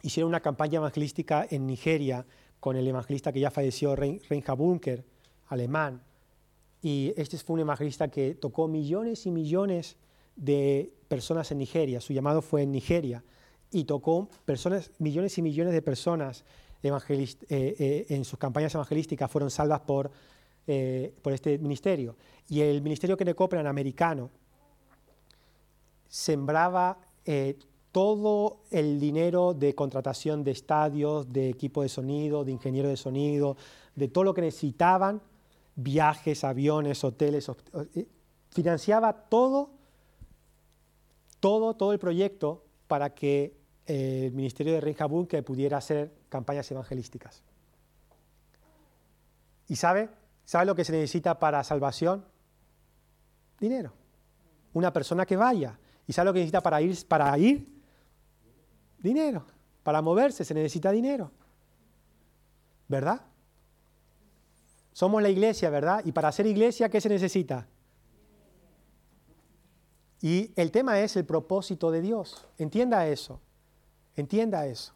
hicieron 0.03 0.29
una 0.29 0.41
campaña 0.41 0.79
evangelística 0.79 1.47
en 1.51 1.67
Nigeria 1.67 2.25
con 2.65 2.77
el 2.77 2.89
evangelista 2.89 3.31
que 3.31 3.41
ya 3.41 3.51
falleció, 3.51 3.95
Reinhard 3.95 4.57
Bunker, 4.57 5.05
alemán. 5.49 6.03
Y 6.81 7.13
este 7.15 7.37
fue 7.37 7.53
un 7.53 7.61
evangelista 7.61 8.09
que 8.09 8.37
tocó 8.37 8.69
millones 8.69 9.27
y 9.27 9.31
millones 9.31 9.99
de 10.35 10.91
personas 11.07 11.53
en 11.53 11.59
Nigeria. 11.59 12.01
Su 12.01 12.15
llamado 12.15 12.41
fue 12.41 12.63
en 12.63 12.73
Nigeria. 12.73 13.23
Y 13.71 13.85
tocó 13.85 14.31
personas, 14.47 14.93
millones 14.99 15.37
y 15.37 15.43
millones 15.43 15.75
de 15.75 15.83
personas 15.83 16.47
eh, 16.83 16.97
eh, 17.51 18.07
en 18.09 18.25
sus 18.25 18.39
campañas 18.39 18.75
evangelísticas 18.75 19.31
fueron 19.31 19.51
salvas 19.51 19.81
por, 19.81 20.11
eh, 20.67 21.13
por 21.21 21.35
este 21.35 21.59
ministerio. 21.59 22.17
Y 22.49 22.63
el 22.63 22.81
ministerio 22.81 23.15
que 23.19 23.27
le 23.27 23.35
americano 23.67 24.31
sembraba 26.09 26.97
todo 27.95 28.65
el 28.73 28.99
dinero 28.99 29.55
de 29.55 29.73
contratación 29.77 30.43
de 30.43 30.51
estadios, 30.51 31.33
de 31.33 31.49
equipo 31.49 31.81
de 31.81 31.89
sonido, 31.89 32.45
de 32.45 32.51
ingeniero 32.51 32.89
de 32.89 32.97
sonido, 32.97 33.57
de 33.95 34.09
todo 34.09 34.25
lo 34.25 34.35
que 34.35 34.41
necesitaban, 34.41 35.23
viajes, 35.77 36.43
aviones, 36.43 37.05
hoteles, 37.05 37.49
eh, 37.95 38.09
financiaba 38.51 39.13
todo, 39.13 39.71
todo, 41.39 41.75
todo 41.77 41.93
el 41.93 42.01
proyecto 42.01 42.65
para 42.89 43.15
que 43.15 43.57
el 43.87 44.33
ministerio 44.33 44.73
de 44.73 44.81
Reinhabun 44.81 45.29
que 45.29 45.45
pudiera 45.45 45.77
hacer 45.77 46.13
campañas 46.29 46.69
evangelísticas. 46.73 47.45
¿Y 49.69 49.77
sabe? 49.77 50.09
¿Sabe 50.45 50.67
lo 50.67 50.75
que 50.75 50.85
se 50.85 50.91
necesita 50.91 51.39
para 51.39 51.63
salvación? 51.63 52.25
Dinero. 53.61 53.93
Una 54.73 54.93
persona 54.93 55.25
que 55.25 55.37
vaya. 55.37 55.79
¿Y 56.09 56.13
sabe 56.13 56.27
lo 56.27 56.33
que 56.33 56.41
necesita 56.41 56.61
para 56.61 56.83
ir? 56.83 57.07
Para 57.07 57.39
ir 57.39 57.74
Dinero. 59.05 59.45
Para 59.83 60.01
moverse 60.01 60.47
se 60.47 60.55
necesita 60.55 60.91
dinero. 60.91 61.31
¿Verdad? 62.89 63.21
Somos 64.95 65.23
la 65.23 65.29
iglesia, 65.29 65.69
¿verdad? 65.69 66.01
Y 66.07 66.13
para 66.13 66.33
ser 66.33 66.47
iglesia, 66.47 66.89
¿qué 66.89 67.03
se 67.03 67.11
necesita? 67.11 67.67
Y 70.23 70.53
el 70.57 70.71
tema 70.71 70.99
es 71.01 71.17
el 71.17 71.27
propósito 71.27 71.91
de 71.91 72.01
Dios. 72.01 72.47
Entienda 72.57 73.07
eso. 73.07 73.43
Entienda 74.17 74.67
eso. 74.67 74.95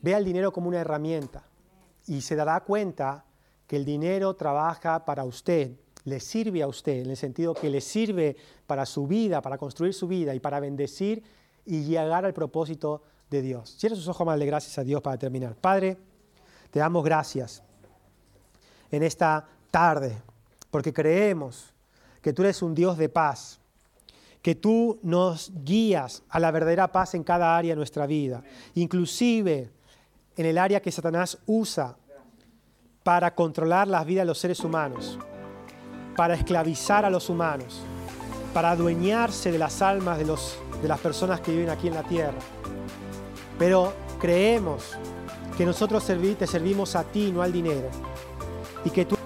Vea 0.00 0.18
el 0.18 0.24
dinero 0.24 0.52
como 0.52 0.68
una 0.68 0.78
herramienta 0.78 1.42
y 2.06 2.20
se 2.20 2.36
dará 2.36 2.60
cuenta 2.60 3.24
que 3.66 3.74
el 3.74 3.84
dinero 3.84 4.36
trabaja 4.36 5.04
para 5.04 5.24
usted, 5.24 5.76
le 6.04 6.20
sirve 6.20 6.62
a 6.62 6.68
usted, 6.68 7.02
en 7.02 7.10
el 7.10 7.16
sentido 7.16 7.54
que 7.54 7.68
le 7.68 7.80
sirve 7.80 8.36
para 8.68 8.86
su 8.86 9.08
vida, 9.08 9.42
para 9.42 9.58
construir 9.58 9.92
su 9.92 10.06
vida 10.06 10.34
y 10.36 10.40
para 10.40 10.60
bendecir 10.60 11.24
y 11.64 11.84
llegar 11.84 12.24
al 12.24 12.34
propósito 12.34 13.02
de 13.30 13.42
Dios. 13.42 13.74
Cierra 13.78 13.96
sus 13.96 14.08
ojos, 14.08 14.38
de 14.38 14.46
gracias 14.46 14.78
a 14.78 14.84
Dios 14.84 15.00
para 15.00 15.16
terminar. 15.16 15.54
Padre, 15.54 15.96
te 16.70 16.78
damos 16.78 17.04
gracias 17.04 17.62
en 18.90 19.02
esta 19.02 19.46
tarde, 19.70 20.20
porque 20.70 20.92
creemos 20.92 21.72
que 22.20 22.32
tú 22.32 22.42
eres 22.42 22.62
un 22.62 22.74
Dios 22.74 22.96
de 22.98 23.08
paz, 23.08 23.58
que 24.42 24.54
tú 24.54 24.98
nos 25.02 25.52
guías 25.64 26.22
a 26.28 26.38
la 26.40 26.50
verdadera 26.50 26.90
paz 26.90 27.14
en 27.14 27.24
cada 27.24 27.56
área 27.56 27.72
de 27.72 27.76
nuestra 27.76 28.06
vida, 28.06 28.42
inclusive 28.74 29.70
en 30.36 30.46
el 30.46 30.58
área 30.58 30.80
que 30.80 30.92
Satanás 30.92 31.38
usa 31.46 31.96
para 33.02 33.34
controlar 33.34 33.88
las 33.88 34.06
vidas 34.06 34.22
de 34.22 34.26
los 34.26 34.38
seres 34.38 34.60
humanos, 34.60 35.18
para 36.16 36.34
esclavizar 36.34 37.04
a 37.04 37.10
los 37.10 37.28
humanos, 37.28 37.80
para 38.52 38.70
adueñarse 38.72 39.50
de 39.50 39.58
las 39.58 39.82
almas 39.82 40.18
de 40.18 40.26
los 40.26 40.58
de 40.82 40.88
las 40.88 40.98
personas 40.98 41.40
que 41.40 41.52
viven 41.52 41.70
aquí 41.70 41.88
en 41.88 41.94
la 41.94 42.02
tierra. 42.02 42.38
Pero 43.58 43.92
creemos 44.20 44.96
que 45.56 45.64
nosotros 45.64 46.04
te 46.04 46.46
servimos 46.46 46.96
a 46.96 47.04
ti, 47.04 47.30
no 47.32 47.40
al 47.40 47.52
dinero. 47.52 47.88
Y 48.84 48.90
que 48.90 49.04
tú 49.04 49.16